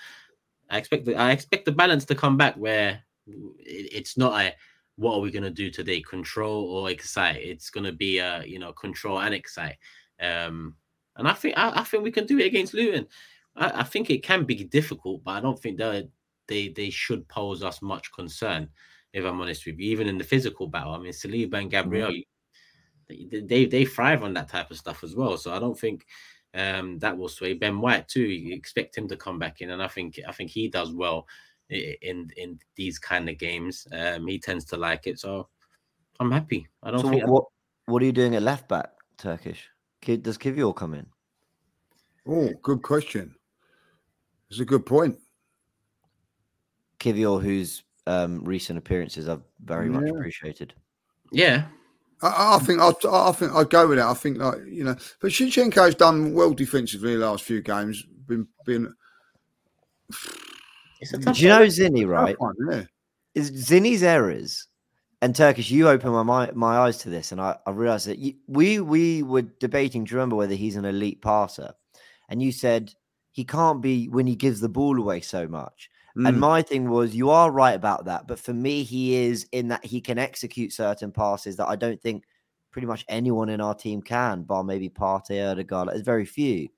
[0.69, 3.03] I expect the, I expect the balance to come back where
[3.59, 4.55] it's not a
[4.97, 7.37] what are we going to do today control or excite?
[7.37, 9.77] It's going to be a you know control and excite.
[10.21, 10.77] Um
[11.17, 13.07] and I think I, I think we can do it against Luton.
[13.57, 16.09] I, I think it can be difficult but I don't think they
[16.49, 18.69] they they should pose us much concern
[19.13, 20.95] if I'm honest with you even in the physical battle.
[20.95, 22.13] I mean Saliba and Gabriel
[23.09, 25.37] they, they they thrive on that type of stuff as well.
[25.37, 26.07] So I don't think
[26.55, 27.55] um, that will sway.
[27.55, 28.23] Ben White too.
[28.23, 31.27] You expect him to come back in, and I think I think he does well
[31.73, 33.87] in in these kind of games.
[33.93, 35.49] Um, he tends to like it, so
[36.21, 36.69] I'm happy.
[36.83, 37.45] I don't So think what
[37.87, 39.69] what are you doing at left back, Turkish?
[40.01, 41.07] Ki- Does Kivior come in?
[42.29, 43.35] Oh, good question.
[44.51, 45.19] It's a good point.
[47.01, 50.75] Kivior, whose um, recent appearances I've very much appreciated.
[51.33, 51.67] yeah,
[52.23, 54.07] I, I think I'd, I think I'd go with that.
[54.09, 58.05] I think like you know, but Zinchenko's done well defensively the last few games.
[58.27, 58.95] Been been
[61.03, 61.37] it's a Do tough.
[61.37, 61.69] Do you know one.
[61.69, 62.37] Zinni, right?
[62.39, 62.83] tough one, yeah.
[63.35, 64.69] Is Zinni's errors
[65.21, 65.71] and Turkish?
[65.71, 68.81] You opened my my, my eyes to this, and I, I realized that you, we
[68.81, 70.05] we were debating.
[70.05, 71.75] Do you remember whether he's an elite passer?
[72.29, 72.95] And you said
[73.33, 75.91] he can't be when he gives the ball away so much.
[76.15, 76.41] And Mm.
[76.41, 78.27] my thing was, you are right about that.
[78.27, 82.01] But for me, he is in that he can execute certain passes that I don't
[82.01, 82.25] think
[82.71, 85.89] pretty much anyone in our team can, bar maybe Partey, Odegaard.
[85.89, 86.69] There's very few.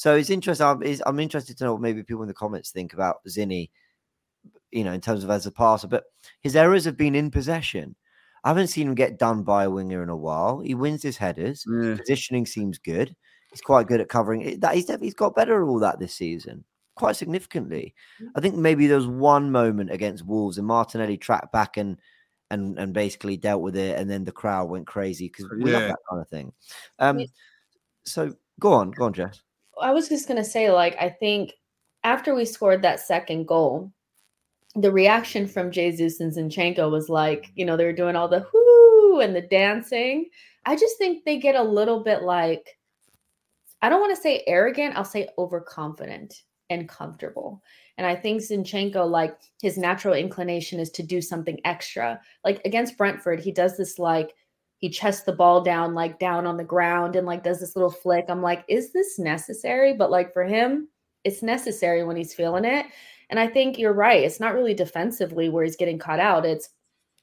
[0.00, 0.66] So it's interesting.
[0.66, 3.68] I'm, is- I'm interested to know what maybe people in the comments think about Zinni,
[4.70, 5.88] you know, in terms of as a passer.
[5.88, 6.04] But
[6.40, 7.94] his errors have been in possession.
[8.42, 10.60] I haven't seen him get done by a winger in a while.
[10.60, 11.66] He wins his headers.
[11.70, 11.96] Yeah.
[11.98, 13.14] Positioning seems good.
[13.50, 14.62] He's quite good at covering it.
[14.62, 16.64] That he's, he's got better at all that this season.
[16.94, 17.94] quite significantly.
[18.22, 18.28] Mm.
[18.36, 21.98] I think maybe there was one moment against Wolves and Martinelli tracked back and
[22.50, 25.82] and and basically dealt with it, and then the crowd went crazy because we love
[25.82, 26.52] that kind of thing.
[26.98, 27.20] Um,
[28.06, 29.42] so go on, go on, Jess.
[29.80, 31.52] I was just gonna say, like, I think
[32.04, 33.92] after we scored that second goal,
[34.74, 38.46] the reaction from Jesus and Zinchenko was like, you know, they were doing all the
[38.52, 40.28] whoo and the dancing.
[40.64, 42.78] I just think they get a little bit like,
[43.82, 47.62] I don't want to say arrogant, I'll say overconfident and comfortable.
[47.98, 52.20] And I think Zinchenko, like his natural inclination is to do something extra.
[52.44, 54.34] Like against Brentford, he does this like
[54.80, 57.90] he chests the ball down like down on the ground and like does this little
[57.90, 58.24] flick.
[58.28, 59.92] I'm like, is this necessary?
[59.92, 60.88] But like for him,
[61.22, 62.86] it's necessary when he's feeling it.
[63.28, 64.24] And I think you're right.
[64.24, 66.46] It's not really defensively where he's getting caught out.
[66.46, 66.70] It's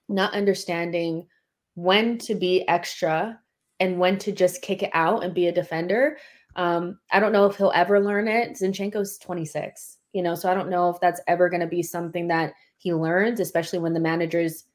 [0.08, 1.26] not understanding
[1.74, 3.40] when to be extra
[3.80, 6.18] and when to just kick it out and be a defender.
[6.56, 8.54] Um, I don't know if he'll ever learn it.
[8.54, 12.28] Zinchenko's 26, you know, so I don't know if that's ever going to be something
[12.28, 14.66] that he learns, especially when the manager's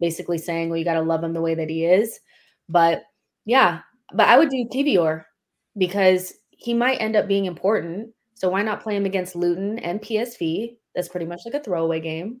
[0.00, 2.20] basically saying, well, you got to love him the way that he is.
[2.68, 3.02] But
[3.44, 3.80] yeah,
[4.14, 5.24] but I would do Kivior
[5.76, 8.10] because he might end up being important.
[8.34, 10.76] So why not play him against Luton and PSV?
[10.94, 12.40] That's pretty much like a throwaway game.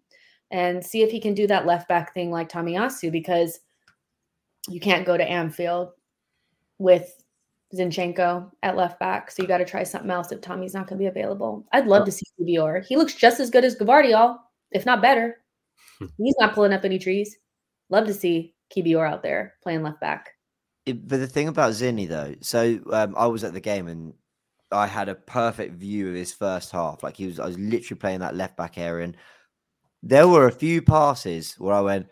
[0.50, 3.60] And see if he can do that left back thing like Tomiyasu because
[4.68, 5.90] you can't go to Anfield
[6.78, 7.22] with
[7.74, 9.30] Zinchenko at left back.
[9.30, 11.64] So you got to try something else if Tommy's not going to be available.
[11.72, 12.84] I'd love to see Kivior.
[12.84, 14.36] He looks just as good as Gvardiol,
[14.72, 15.38] if not better.
[15.98, 16.06] Hmm.
[16.18, 17.36] He's not pulling up any trees.
[17.88, 20.34] Love to see Kivior out there playing left back.
[20.86, 24.14] It- but the thing about Zinni though, so um, I was at the game and
[24.72, 27.02] I had a perfect view of his first half.
[27.02, 29.16] Like he was, I was literally playing that left back area, and
[30.02, 32.06] there were a few passes where I went,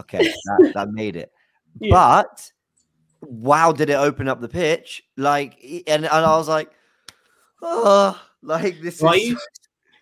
[0.00, 1.30] okay, that, that made it.
[1.80, 1.90] Yeah.
[1.92, 2.50] But
[3.20, 5.02] wow, did it open up the pitch?
[5.16, 6.70] Like, and, and I was like,
[7.60, 9.28] oh, like this Why is.
[9.28, 9.38] you-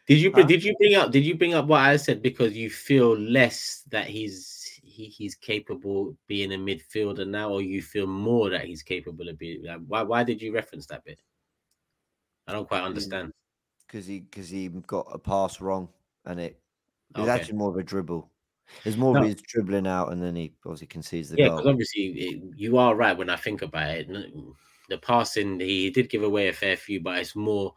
[0.09, 0.43] Did you Huh?
[0.43, 3.83] did you bring up did you bring up what I said because you feel less
[3.91, 4.60] that he's
[5.01, 9.39] he, he's capable being a midfielder now, or you feel more that he's capable of
[9.39, 9.65] being?
[9.65, 11.23] Like, why why did you reference that bit?
[12.47, 13.33] I don't quite understand.
[13.87, 15.89] because he because he got a pass wrong
[16.25, 16.63] and it,
[17.17, 17.29] was Okay.
[17.29, 18.31] actually more of a dribble.
[18.85, 19.21] It's more No.
[19.21, 21.49] of his dribbling out and then he obviously concedes the Yeah, goal.
[21.49, 24.09] because obviously it, you are right when I think about it.
[24.89, 27.75] The passing he did give away a fair few, but it's more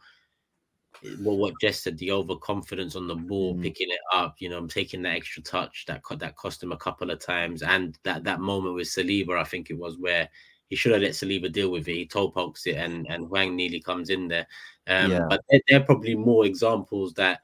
[1.20, 3.62] well, what Jess said, the overconfidence on the ball, Mm.
[3.62, 7.10] picking it up, you know, taking that extra touch that that cost him a couple
[7.10, 10.28] of times, and that that moment with Saliba, I think it was where
[10.68, 11.94] he should have let Saliba deal with it.
[11.94, 14.46] He toe pokes it, and and Hwang nearly comes in there.
[14.86, 15.26] Um, Yeah.
[15.28, 17.40] But they're, they're probably more examples that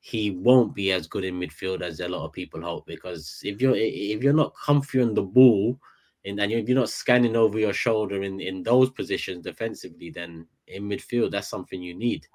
[0.00, 2.86] he won't be as good in midfield as a lot of people hope.
[2.86, 5.78] Because if you're if you're not comfy on the ball,
[6.24, 10.46] and, and if you're not scanning over your shoulder in in those positions defensively, then
[10.68, 12.26] in midfield that's something you need.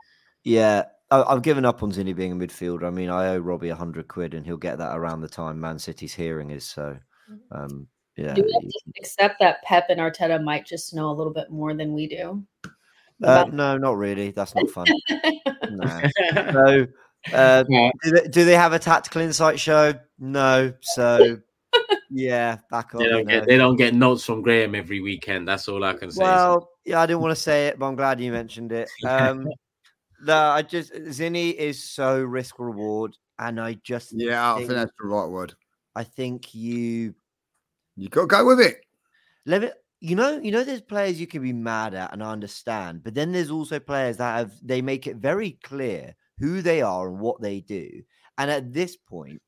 [0.44, 2.84] Yeah, I, I've given up on Zinny being a midfielder.
[2.86, 5.60] I mean, I owe Robbie a hundred quid, and he'll get that around the time
[5.60, 6.66] Man City's hearing is.
[6.66, 6.98] So,
[7.52, 11.14] um, yeah, Do we have to accept that Pep and Arteta might just know a
[11.14, 12.44] little bit more than we do?
[12.66, 12.72] uh,
[13.22, 14.32] about- no, not really.
[14.32, 14.88] That's not fun.
[15.70, 16.02] nah.
[16.52, 16.88] So,
[17.34, 17.92] uh, Yeah.
[18.04, 19.94] do, they, do they have a tactical insight show?
[20.18, 20.74] No.
[20.82, 21.38] So,
[22.10, 23.04] yeah, back on.
[23.04, 25.48] They don't get they don't get notes from Graham every weekend.
[25.48, 26.24] That's all I can say.
[26.24, 28.90] Well, yeah, I didn't want to say it, but I'm glad you mentioned it.
[29.06, 29.48] Um,
[30.24, 34.80] no, I just Zinni is so risk reward, and I just Yeah, I think think-
[34.80, 35.54] that's the right word.
[35.96, 37.16] I think you
[37.96, 38.82] You got to go with it.
[39.46, 39.74] let it.
[40.02, 43.14] You know, you know, there's players you can be mad at, and I understand, but
[43.16, 47.20] then there's also players that have they make it very clear who they are and
[47.20, 48.02] what they do,
[48.38, 49.42] and at this point,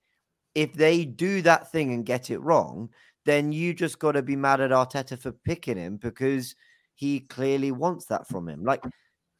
[0.55, 2.89] if they do that thing and get it wrong,
[3.25, 6.53] then you just got to be mad at Arteta for picking him because
[6.95, 8.63] he clearly wants that from him.
[8.65, 8.83] Like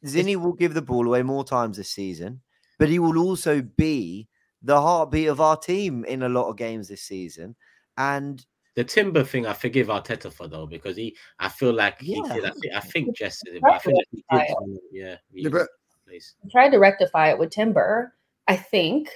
[0.04, 2.40] Zinni will give the ball away more times this season,
[2.78, 4.28] but he will also be
[4.62, 7.54] the heartbeat of our team in a lot of games this season.
[7.96, 8.44] And
[8.74, 12.34] the Timber thing, I forgive Arteta for though because he, I feel like he Yeah.
[12.34, 12.44] did.
[12.44, 14.78] I think, I think Jess did but I feel like he did.
[14.92, 15.68] Yeah, Yeah, but
[16.06, 16.34] please.
[16.50, 18.14] tried to rectify it with Timber,
[18.48, 19.08] I think.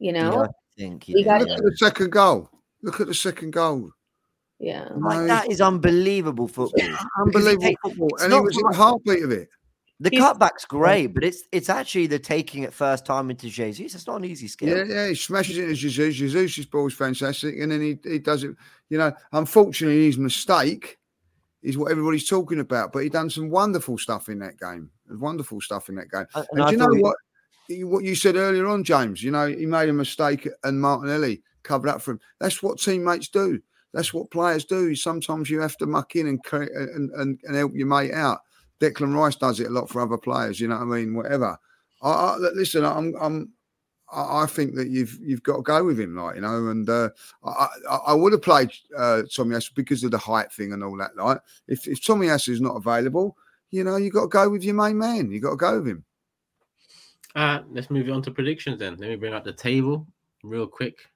[0.00, 2.50] You yeah, know, I think he we got look at the second goal.
[2.82, 3.90] Look at the second goal.
[4.60, 4.88] yeah.
[4.96, 6.88] like No, that is unbelievable football.
[7.20, 8.08] Unbelievable football.
[8.20, 9.48] And he was in the heartbeat of it.
[10.00, 13.94] The He's- cutback's great, but it's it's actually the taking it first time into Jesus.
[13.94, 14.68] It's not an easy skill.
[14.76, 16.32] Yeah, yeah, he smashes it into Jesus.
[16.32, 18.54] Jesus' ball is fantastic, and then he, he does it.
[18.90, 20.98] You know, unfortunately, his mistake
[21.62, 22.92] is what everybody's talking about.
[22.92, 24.90] But he done some wonderful stuff in that game.
[25.10, 26.26] Wonderful stuff in that game.
[26.34, 27.16] And- And, and do you know he- what?
[27.68, 29.22] You- What you said earlier on, James.
[29.22, 32.20] You know, he made a mistake, and Martinelli covered up for him.
[32.38, 33.60] That's what teammates do.
[33.92, 34.94] That's what players do.
[34.94, 38.40] Sometimes you have to muck in and and and, and help your mate out.
[38.80, 40.60] Declan Rice does it a lot for other players.
[40.60, 41.14] You know what I mean?
[41.14, 41.58] Whatever.
[42.02, 42.84] I, I listen.
[42.84, 43.52] I'm, I'm,
[44.10, 46.68] I think that you've you've got to go with him, like you know.
[46.68, 47.10] And uh,
[47.44, 47.68] I,
[48.06, 51.14] I, would have played uh, Tomiyasu because of the height thing and all that.
[51.16, 53.36] Like, if if Tomiyasu is not available,
[53.70, 55.30] you know, you got to go with your main man.
[55.30, 56.04] You got to go with him.
[57.34, 58.96] Uh, let's move on to predictions then.
[58.96, 60.06] Let me bring up the table
[60.42, 61.08] real quick.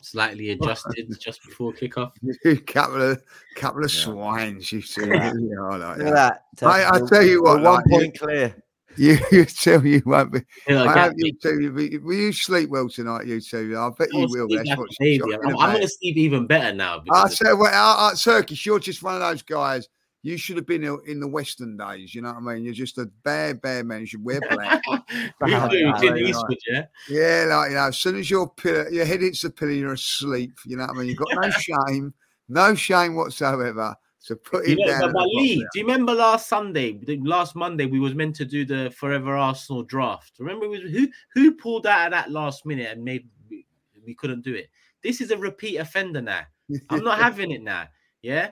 [0.00, 2.12] Slightly adjusted just before kickoff.
[2.66, 3.22] couple of
[3.56, 4.00] couple of Yeah.
[4.04, 5.06] swines, you see.
[5.06, 5.32] Yeah.
[5.34, 6.32] You are like Look that.
[6.52, 6.66] at that.
[6.66, 8.62] I- I tell you what, one like, you- point clear.
[8.96, 10.40] You, you tell you won't be.
[10.66, 11.72] You know, I hope you two.
[11.72, 13.76] Will, be- will you sleep well tonight, you two?
[13.78, 14.48] I bet you I'll will.
[14.48, 15.32] That's what a she's baby.
[15.32, 16.96] talking I'm, I'm gonna sleep even better now.
[16.96, 19.88] I because said, well, uh, uh, Turkish, you're just one of those guys.
[20.22, 22.14] You should have been in in the Western days.
[22.14, 22.64] You know what I mean?
[22.64, 24.00] You're just a bare, bare man.
[24.00, 24.82] You should wear black.
[24.86, 24.98] we
[25.40, 26.18] Bad, do bad, Clint bad.
[26.28, 26.82] Eastwood, eh?
[27.08, 27.44] yeah.
[27.44, 29.92] yeah, like you know, as soon as your pillow, your head hits the pillow, you're
[29.94, 30.52] asleep.
[30.66, 31.08] You know what I mean?
[31.08, 31.50] You've got no
[31.88, 32.12] shame,
[32.48, 33.94] no shame whatsoever.
[34.18, 35.00] So put You it know, down.
[35.00, 38.36] but, at but the Lee, do you remember last Sunday, last Monday, we was meant
[38.36, 40.34] to do the Forever Arsenal draft.
[40.38, 43.64] Remember was- who who pulled out at that last minute and made we,
[44.04, 44.68] we couldn't do it.
[45.02, 46.42] This is a repeat offender now.
[46.90, 47.84] I'm not having it now.
[48.20, 48.50] Yeah,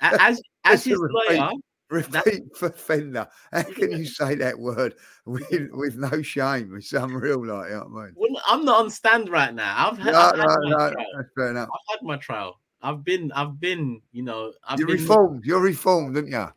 [0.00, 0.98] as as It's a his
[1.90, 2.56] repeat.
[2.56, 3.26] for Fender.
[3.52, 4.94] How can you say that word
[5.24, 6.74] with, with no shame?
[6.76, 8.14] It's unreal, like you know what I mean.
[8.16, 9.88] well, I'm not on stand right now.
[9.90, 11.06] I've had, No, I've no, had my no, trial.
[11.36, 11.68] fair enough.
[11.72, 12.60] I've had my trial.
[12.82, 14.98] I've been, I've been, you know, I've You're been.
[14.98, 15.44] reformed.
[15.44, 16.34] You're reformed, aren't you?
[16.34, 16.50] Yeah.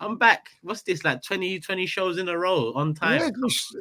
[0.00, 0.46] I'm back.
[0.62, 3.20] What's this like 20, 20 shows in a row on time?
[3.20, 3.76] Yeah, just-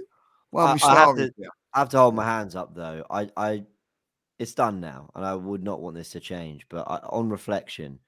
[0.51, 1.33] well, I- we I have to-
[1.73, 3.05] I have to hold my hands up though.
[3.09, 3.63] I, I,
[4.37, 6.65] it's done now, and I would not want this to change.
[6.69, 7.99] But I, on reflection,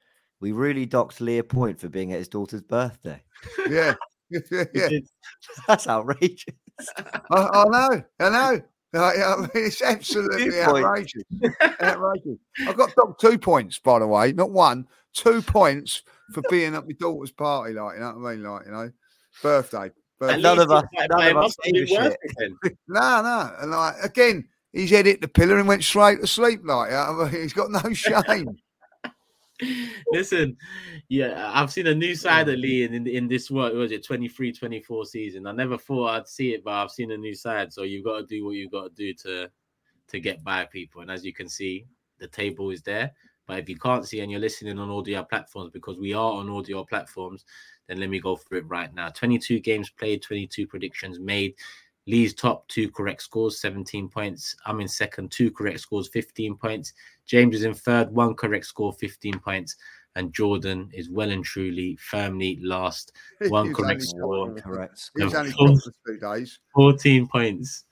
[0.44, 3.24] we really docked Lee a point for being at his daughter's birthday.
[3.70, 3.94] Yeah.
[4.52, 4.90] yeah.
[5.70, 6.44] That's outrageous.
[7.00, 8.04] I, I know.
[8.20, 8.62] I know.
[8.92, 11.24] Like, I mean, it's absolutely outrageous.
[11.82, 12.38] outrageous.
[12.68, 16.86] I got docked two points, by the way, not one, two points for being at
[16.86, 17.74] my daughter's party.
[17.76, 18.44] Like, you know what I mean?
[18.44, 18.92] Like, you know,
[19.42, 19.86] birthday.
[19.86, 20.42] At birthday.
[20.42, 22.78] none of us- none of us gave been a worth shit.
[22.90, 23.56] No, no.
[23.62, 26.60] And like, again, he's head hit the pillar and went straight to sleep.
[26.66, 28.58] Like, you know I mean, he's got no shame.
[30.12, 30.58] Listen,
[31.10, 34.06] yeah, I've seen a new side of Lee in, in, in this what was it
[34.06, 35.48] 23 24 season.
[35.48, 37.74] I never thought I'd see it, but I've seen a new side.
[37.74, 39.50] So you've got to do what you've got to do to
[40.08, 41.02] to get by people.
[41.02, 41.86] And as you can see,
[42.20, 43.12] the table is there.
[43.48, 46.50] But if you can't see and you're listening on audio platforms, because we are on
[46.50, 47.46] audio platforms,
[47.88, 49.10] then let me go through it right now.
[49.10, 51.56] 22 games played, 22 predictions made.
[52.06, 54.56] Lee's top two correct scores, 17 points.
[54.66, 56.94] I'm in second, two correct scores, 15 points.
[57.28, 59.76] James is in third, one correct score, 15 points.
[60.16, 63.14] And Jordan is well and truly, firmly last,
[63.48, 65.12] one He's correct score, top- Correct.
[65.18, 66.60] He's only top for two days.
[66.76, 67.86] 14 points.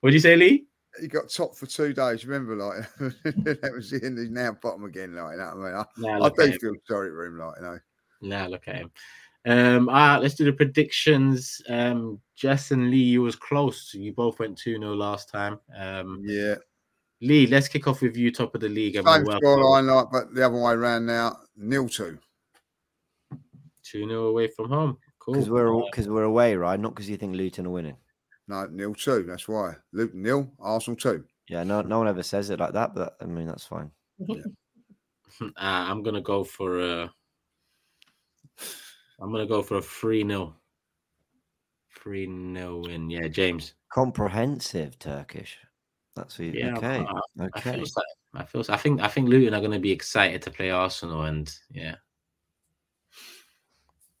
[0.00, 0.66] What do you say, Lee?
[1.00, 2.24] He got top for two days.
[2.24, 2.88] Remember, like
[3.24, 4.18] that was the end.
[4.18, 5.14] He's now bottom again.
[5.14, 7.38] Like, you know what I mean, Now I, I do feel sorry for him.
[7.38, 7.78] Like, you know.
[8.22, 8.90] Now look at him.
[9.46, 11.60] Um, all right, let's do the predictions.
[11.68, 13.92] Um, Jess and Lee, you was close.
[13.94, 15.58] You both went 2 0 last time.
[15.76, 16.56] Um, Yeah.
[17.22, 18.96] Lee, let's kick off with you, top of the league.
[18.96, 21.38] and Same scoreline, like, but the other way round now.
[21.56, 22.18] Nil two.
[23.84, 24.96] 2 0 away from home.
[25.18, 25.34] Cool.
[25.34, 26.80] Because we're because we're away, right?
[26.80, 27.96] Not because you think Luton are winning.
[28.48, 29.24] No, nil two.
[29.24, 29.74] That's why.
[29.92, 31.24] Luton nil, Arsenal two.
[31.48, 33.90] Yeah, no, no one ever says it like that, but I mean that's fine.
[34.30, 37.12] uh, I'm gonna go for a.
[39.20, 40.54] I'm gonna go for a 3 0.
[41.98, 43.10] 3 0 win.
[43.10, 43.74] Yeah, James.
[43.92, 45.58] Comprehensive Turkish.
[46.16, 47.06] That's what you, Yeah, okay.
[47.06, 47.76] I, I okay.
[47.76, 48.02] feel so.
[48.34, 48.72] I feel so.
[48.72, 51.96] I think I think Luton are gonna be excited to play Arsenal and yeah.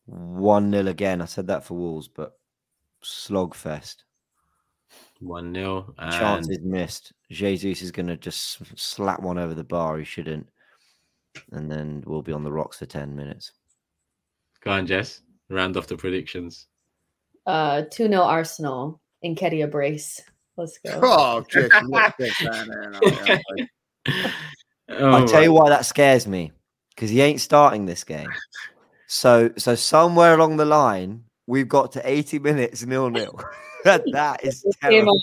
[0.06, 1.22] One 0 again.
[1.22, 2.32] I said that for Wolves, but
[3.02, 3.96] slogfest.
[5.20, 7.12] One 0 and Chances missed.
[7.30, 9.98] Jesus is going to just slap one over the bar.
[9.98, 10.48] He shouldn't.
[11.52, 13.52] And then we'll be on the rocks for 10 minutes.
[14.64, 15.22] go on, Jess.
[15.48, 16.66] Round off the predictions.
[17.46, 20.20] Uh, 2 0 Arsenal in Nketiah brace.
[20.60, 21.00] Let's go.
[21.02, 22.90] Oh, Jess, look that down there,
[23.50, 23.68] like,
[24.06, 24.30] you know.
[24.90, 26.52] Oh, I'll tell you why that scares me
[26.94, 28.30] because he ain't starting this game.
[29.06, 33.40] So, so somewhere along the line, we've got to 80 minutes nil nil.
[33.84, 35.18] that that is It came terrible.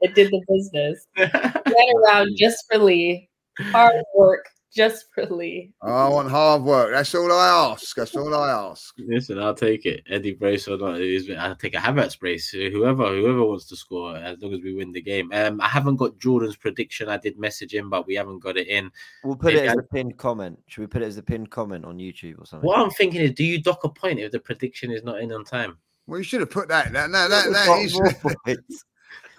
[0.00, 1.06] It did the business.
[1.16, 3.28] Ran around just for Lee.
[3.72, 4.46] Hard work
[4.78, 5.72] just for Lee.
[5.82, 6.92] I want hard work.
[6.92, 7.96] That's all I ask.
[7.96, 8.94] That's all I ask.
[8.98, 10.04] Listen, I'll take it.
[10.08, 11.00] Eddie Brace or not,
[11.36, 12.48] I'll take a Havertz brace.
[12.50, 15.32] Whoever, whoever wants to score, as long as we win the game.
[15.32, 17.08] Um, I haven't got Jordan's prediction.
[17.08, 18.92] I did message him, but we haven't got it in.
[19.24, 20.60] We'll put it as I- a pinned comment.
[20.68, 22.64] Should we put it as a pinned comment on YouTube or something?
[22.64, 25.32] What I'm thinking is, do you dock a point if the prediction is not in
[25.32, 25.76] on time?
[26.06, 26.92] Well, you should have put that.
[26.92, 28.84] That, that, that, We've that got points.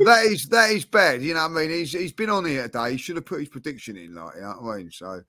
[0.06, 1.22] That is that is bad.
[1.22, 1.70] You know what I mean?
[1.72, 2.92] He's he's been on here today.
[2.92, 4.16] He should have put his prediction in.
[4.16, 4.92] Like, you know what I mean?
[4.92, 5.22] So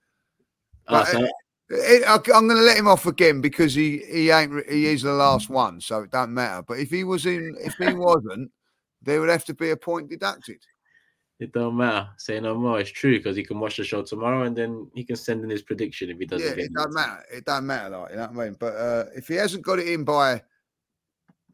[0.90, 1.28] Oh, But, so-
[1.72, 5.02] it, I, I'm going to let him off again because he he ain't he is
[5.02, 6.64] the last one, so it don't matter.
[6.66, 8.50] But if he was in, if he wasn't,
[9.02, 10.58] there would have to be a point deducted.
[11.38, 12.08] It don't matter.
[12.18, 12.80] Say no more.
[12.80, 15.48] It's true because he can watch the show tomorrow and then he can send in
[15.48, 17.24] his prediction if he doesn't Yeah, it doesn't matter.
[17.32, 18.56] It doesn't matter, like you know what I mean.
[18.58, 20.42] But uh, if he hasn't got it in by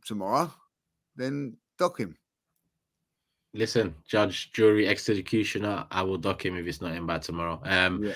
[0.06, 0.50] tomorrow,
[1.14, 2.16] then dock him.
[3.56, 7.60] Listen, judge, jury, executioner, I will dock him if it's not in by tomorrow.
[7.64, 8.12] Um, Yeah.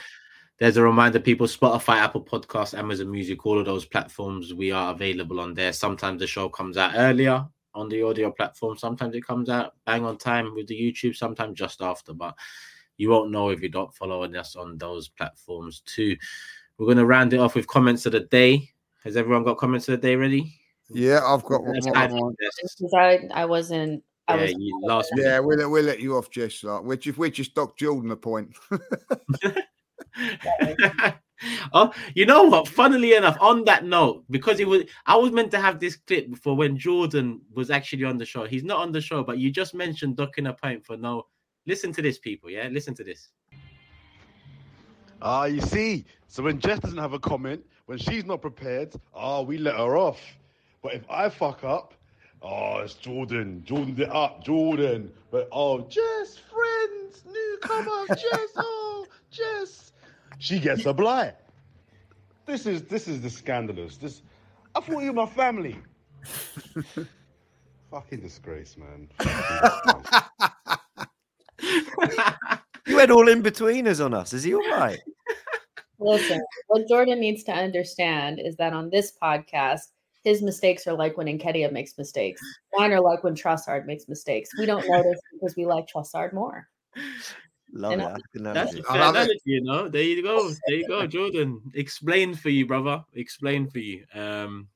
[0.58, 4.92] There's a reminder, people, Spotify, Apple Podcasts, Amazon Music, all of those platforms, we are
[4.92, 5.72] available on there.
[5.72, 8.76] Sometimes the show comes out earlier on the audio platform.
[8.76, 12.12] Sometimes it comes out bang on time with the YouTube, sometimes just after.
[12.12, 12.34] But
[12.98, 16.14] you won't know if you don't follow us on those platforms too.
[16.76, 18.68] We're going to round it off with comments of the day.
[19.04, 20.60] Has everyone got comments of the day ready?
[20.90, 21.72] Yeah, I've got one.
[21.72, 21.94] Let's more.
[21.94, 22.20] dive one.
[22.20, 22.74] into this.
[22.74, 24.04] Because I, I wasn't.
[24.30, 24.54] I Yeah, was.
[24.58, 26.62] you, last Yeah, we'll, let- we'll let you off, Jess.
[26.64, 28.54] Like, we're just, we're just dock Jordan a point.
[31.72, 32.68] oh, you know what?
[32.68, 36.36] Funnily enough, on that note, because it was, I was meant to have this clip
[36.36, 38.44] for when Jordan was actually on the show.
[38.44, 41.26] He's not on the show, but you just mentioned ducking a point for no.
[41.66, 42.50] Listen to this, people.
[42.50, 43.28] Yeah, listen to this.
[45.22, 46.06] Ah, you see.
[46.28, 49.96] So when Jess doesn't have a comment, when she's not prepared, ah, we let her
[49.96, 50.20] off.
[50.82, 51.92] But if I fuck up,
[52.42, 53.62] oh, it's Jordan.
[53.64, 55.12] Jordan it up, ah, Jordan.
[55.30, 59.92] But oh, Jess, friends, newcomer, Jess, oh, Jess.
[60.38, 61.34] She gets a blight.
[62.46, 63.96] This is this is the scandalous.
[63.96, 64.22] This
[64.74, 65.78] I thought you were my family.
[67.90, 69.08] Fucking disgrace, man.
[69.18, 70.02] Fucking
[71.58, 72.36] disgrace.
[72.86, 74.32] You went all in betweeners on us.
[74.32, 74.98] Is he all right?
[75.98, 79.88] Listen, what Jordan needs to understand is that on this podcast,
[80.24, 82.40] his mistakes are like when Nketiah makes mistakes.
[82.74, 84.50] Mine are like when Trossard makes mistakes.
[84.58, 86.68] We don't notice because we like Trossard more.
[87.72, 88.04] Love And it.
[88.06, 88.82] I- That's a analogy.
[88.82, 89.88] fair analogy, you know.
[89.88, 90.48] There you go.
[90.66, 91.60] There you go, Jordan.
[91.74, 93.04] Explain for you, brother.
[93.14, 94.04] Explain for you.
[94.14, 94.68] Um,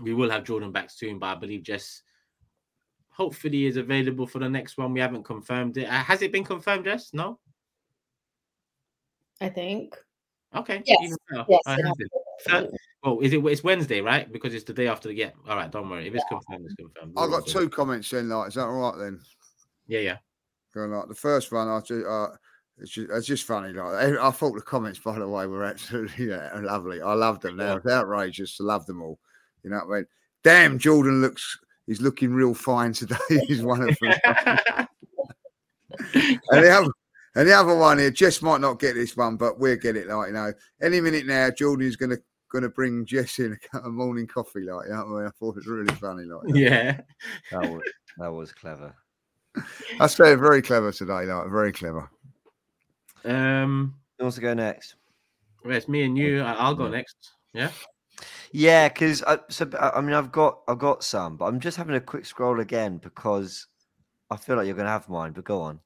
[0.00, 2.02] we will have Jordan back soon, but I believe Jess
[3.10, 4.92] hopefully is available for the next one.
[4.92, 5.86] We haven't confirmed it.
[5.86, 7.12] Uh, has it been confirmed, Jess?
[7.12, 7.40] No.
[9.40, 9.96] I think.
[10.54, 10.82] Okay.
[10.86, 10.98] Yes.
[11.02, 11.44] even better.
[11.48, 11.60] Yes.
[12.50, 12.70] Oh,
[13.04, 13.42] it it has has been.
[13.42, 13.46] to be.
[13.46, 13.52] Oh, is it?
[13.52, 14.32] It's Wednesday, right?
[14.32, 15.30] Because it's the day after the yeah.
[15.48, 16.08] All right, don't worry.
[16.08, 17.14] If it's confirmed, it's confirmed.
[17.16, 18.28] I've got two comments then.
[18.28, 19.20] Like, is that all right then?
[19.86, 20.16] Yeah, yeah.
[20.74, 22.28] Going like the first one, I just, uh,
[22.78, 23.72] it's just, it's just funny.
[23.72, 27.00] Like, I thought the comments, by the way, were absolutely yeah, lovely.
[27.00, 27.56] I loved them.
[27.56, 28.58] They were outrageous.
[28.60, 29.18] I love them all.
[29.62, 30.06] You know what I mean?
[30.44, 31.58] Damn, Jordan looks.
[31.86, 33.16] He's looking real fine today.
[33.46, 34.14] He's one of them.
[36.14, 36.90] and the other,
[37.34, 40.06] and the other one here, Jess might not get this one, but we'll get it.
[40.06, 41.96] Like you know, any minute now, Jordan's
[42.50, 44.60] gonna gonna bring Jess in a cup of morning coffee.
[44.60, 45.26] Like you know what I mean?
[45.26, 46.24] I thought it was really funny.
[46.24, 46.56] Like that.
[46.58, 47.00] yeah.
[47.52, 47.82] That was,
[48.18, 48.94] that was clever.
[49.98, 51.24] that's very very clever today.
[51.24, 52.10] Like very clever.
[53.24, 53.94] Um.
[54.18, 54.96] Who wants to go next?
[55.64, 56.40] Well, it's me and you.
[56.40, 56.90] I- I'll go Yeah.
[56.90, 57.16] next.
[57.52, 57.70] Yeah.
[58.50, 61.76] Yeah, because I, so I I mean I've got I've got some, but I'm just
[61.76, 63.66] having a quick scroll again because
[64.30, 65.32] I feel like you're going to have mine.
[65.32, 65.80] But go on.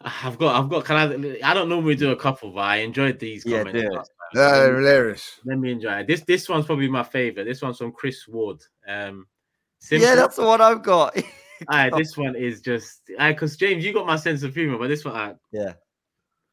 [0.00, 0.84] I've got, I've got.
[0.84, 1.38] Can I?
[1.42, 4.10] I don't normally do a couple, but I enjoyed these Yeah, comments.
[4.34, 4.42] Do it.
[4.42, 5.40] last time, so Yeah, let, me, hilarious.
[5.44, 6.06] let me enjoy it.
[6.06, 7.44] This, this one's probably my favorite.
[7.44, 8.60] This one's from Chris Ward.
[8.86, 9.26] Um,
[9.78, 10.06] simple.
[10.08, 11.16] Yeah, that's the one I've got.
[11.70, 15.04] Alright, this one is just because James, you got my sense of humor, but this
[15.04, 15.72] one, uh, yeah.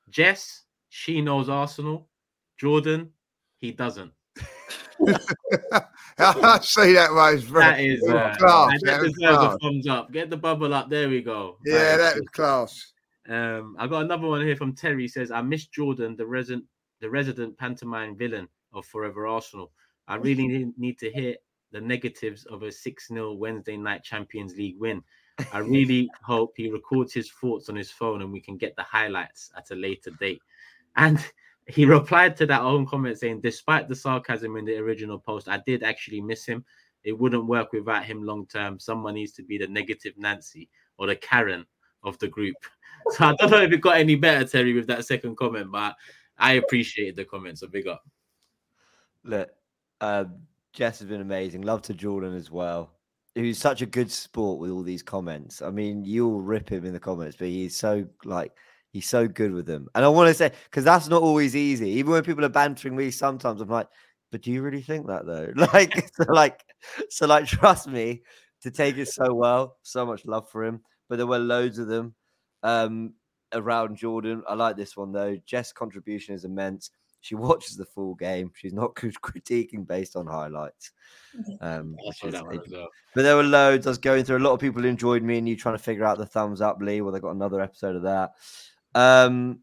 [0.10, 2.08] Jess, she knows Arsenal.
[2.58, 3.10] Jordan,
[3.58, 4.12] he doesn't.
[6.20, 8.72] I see that was very That is uh, class.
[8.72, 9.56] that That was deserves class.
[9.56, 10.12] a thumbs up.
[10.12, 10.90] Get the bubble up.
[10.90, 11.58] There we go.
[11.66, 12.94] Yeah, Right, that was class.
[13.28, 15.04] Um, I got another one here from Terry.
[15.04, 16.66] He says, "I miss Jordan, the resident,
[17.02, 19.72] the resident pantomime villain of Forever Arsenal.
[20.08, 21.36] I really need, need to hear
[21.72, 25.04] the negatives of a six 0 Wednesday night Champions League win.
[25.52, 28.84] I really hope he records his thoughts on his phone and we can get the
[28.84, 30.42] highlights at a later date."
[30.96, 31.20] And
[31.68, 35.62] he replied to that own comment saying, "Despite the sarcasm in the original post, I
[35.66, 36.64] did actually miss him.
[37.04, 38.80] It wouldn't work without him long term.
[38.80, 41.66] Someone needs to be the negative Nancy or the Karen
[42.04, 42.56] of the group."
[43.14, 45.96] So I don't know if it got any better, Terry, with that second comment, but
[46.38, 47.62] I appreciated the comments.
[47.62, 48.04] So big up.
[49.24, 49.50] Look,
[50.00, 50.40] um,
[50.74, 51.62] Jess has been amazing.
[51.62, 52.92] Love to Jordan as well.
[53.36, 55.62] Who's such a good sport with all these comments.
[55.62, 58.52] I mean, you'll rip him in the comments, but he's so like
[58.92, 59.88] he's so good with them.
[59.96, 61.90] And I want to say because that's not always easy.
[61.92, 63.88] Even when people are bantering me, sometimes I'm like,
[64.32, 65.54] but do you really think that though?
[65.74, 66.66] Like, so like,
[67.10, 68.24] so like, trust me
[68.62, 69.78] to take it so well.
[69.84, 70.82] So much love for him.
[71.08, 72.16] But there were loads of them
[72.64, 73.14] um,
[73.54, 74.44] around Jordan.
[74.48, 75.38] I like this one though.
[75.46, 76.92] Jess' contribution is immense.
[77.22, 78.52] She watches the full game.
[78.56, 80.92] She's not critiquing based on highlights.
[81.62, 82.90] Um, which is that one a- as well.
[83.16, 83.88] but there were loads.
[83.88, 84.40] I was going through.
[84.40, 86.82] A lot of people enjoyed me and you trying to figure out the thumbs up,
[86.82, 87.00] Lee.
[87.00, 88.32] Well, they got another episode of that.
[88.96, 89.60] Um,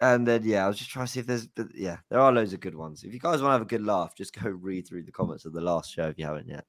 [0.00, 1.46] and then yeah, I was just trying to see if there's.
[1.46, 3.04] But yeah, there are loads of good ones.
[3.04, 5.44] If you guys want to have a good laugh, just go read through the comments
[5.44, 6.64] of the last show if you haven't yet.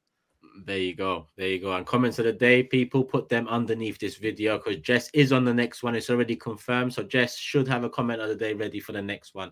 [0.65, 1.27] There you go.
[1.35, 1.73] There you go.
[1.73, 5.45] And comments of the day, people put them underneath this video because Jess is on
[5.45, 5.95] the next one.
[5.95, 6.93] It's already confirmed.
[6.93, 9.51] So Jess should have a comment of the day ready for the next one.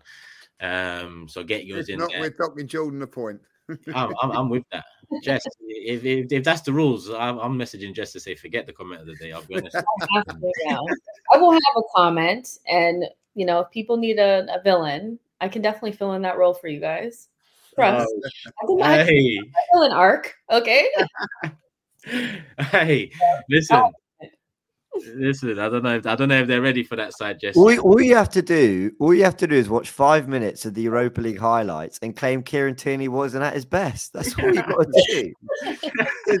[0.60, 2.20] Um, so get yours If in not, there.
[2.20, 3.40] we're talking Jordan a point.
[3.94, 4.84] I'm, I'm, I'm with that.
[5.22, 8.72] Jess, if, if, if that's the rules, I'm, I'm messaging Jess to say forget the
[8.72, 9.32] comment of the day.
[9.32, 9.76] I'll be honest.
[9.76, 9.82] I
[10.14, 10.84] have to now.
[11.32, 13.04] I will have a comment, and
[13.34, 16.54] you know, if people need a, a villain, I can definitely fill in that role
[16.54, 17.28] for you guys.
[17.78, 18.08] Trust.
[18.68, 19.40] Oh, I can, I can hey,
[19.72, 20.34] fill an arc.
[20.50, 20.88] Okay.
[22.58, 23.10] hey,
[23.48, 23.76] listen.
[23.76, 23.92] Oh.
[25.14, 27.56] Listen, I don't know if I don't know if they're ready for that side, Jess.
[27.56, 30.64] All, all you have to do, all you have to do is watch five minutes
[30.64, 34.12] of the Europa League highlights and claim Kieran Tierney wasn't at his best.
[34.12, 35.32] That's all you got to
[35.64, 36.38] do.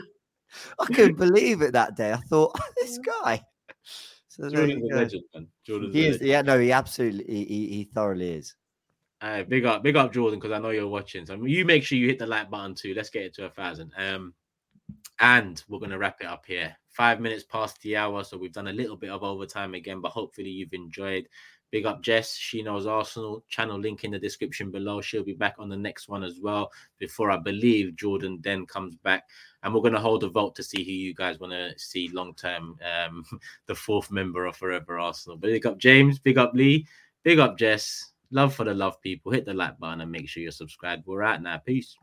[0.80, 2.12] I couldn't believe it that day.
[2.12, 3.40] I thought oh, this guy.
[4.28, 5.48] So Jordan's a legend, man.
[5.66, 6.28] Jordan's He a is, legend.
[6.28, 8.54] yeah, no, he absolutely, he, he, he thoroughly is.
[9.20, 11.26] All right, big up, big up, Jordan, because I know you're watching.
[11.26, 12.94] So you make sure you hit the like button too.
[12.94, 13.92] Let's get it to a thousand.
[13.96, 14.32] Um,
[15.18, 16.76] and we're gonna wrap it up here.
[16.90, 20.12] Five minutes past the hour, so we've done a little bit of overtime again, but
[20.12, 21.28] hopefully you've enjoyed.
[21.70, 22.34] Big up Jess.
[22.34, 23.44] She knows Arsenal.
[23.48, 25.00] Channel link in the description below.
[25.00, 26.70] She'll be back on the next one as well.
[26.98, 29.24] Before I believe Jordan then comes back,
[29.64, 32.34] and we're gonna hold a vote to see who you guys want to see long
[32.34, 32.78] term.
[32.84, 33.24] Um,
[33.66, 35.36] the fourth member of Forever Arsenal.
[35.36, 36.20] Big up James.
[36.20, 36.86] Big up Lee.
[37.24, 38.07] Big up Jess.
[38.30, 39.32] Love for the love people.
[39.32, 41.06] Hit the like button and make sure you're subscribed.
[41.06, 41.58] We're out now.
[41.58, 41.96] Peace.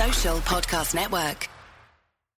[0.00, 1.59] Social Podcast Network.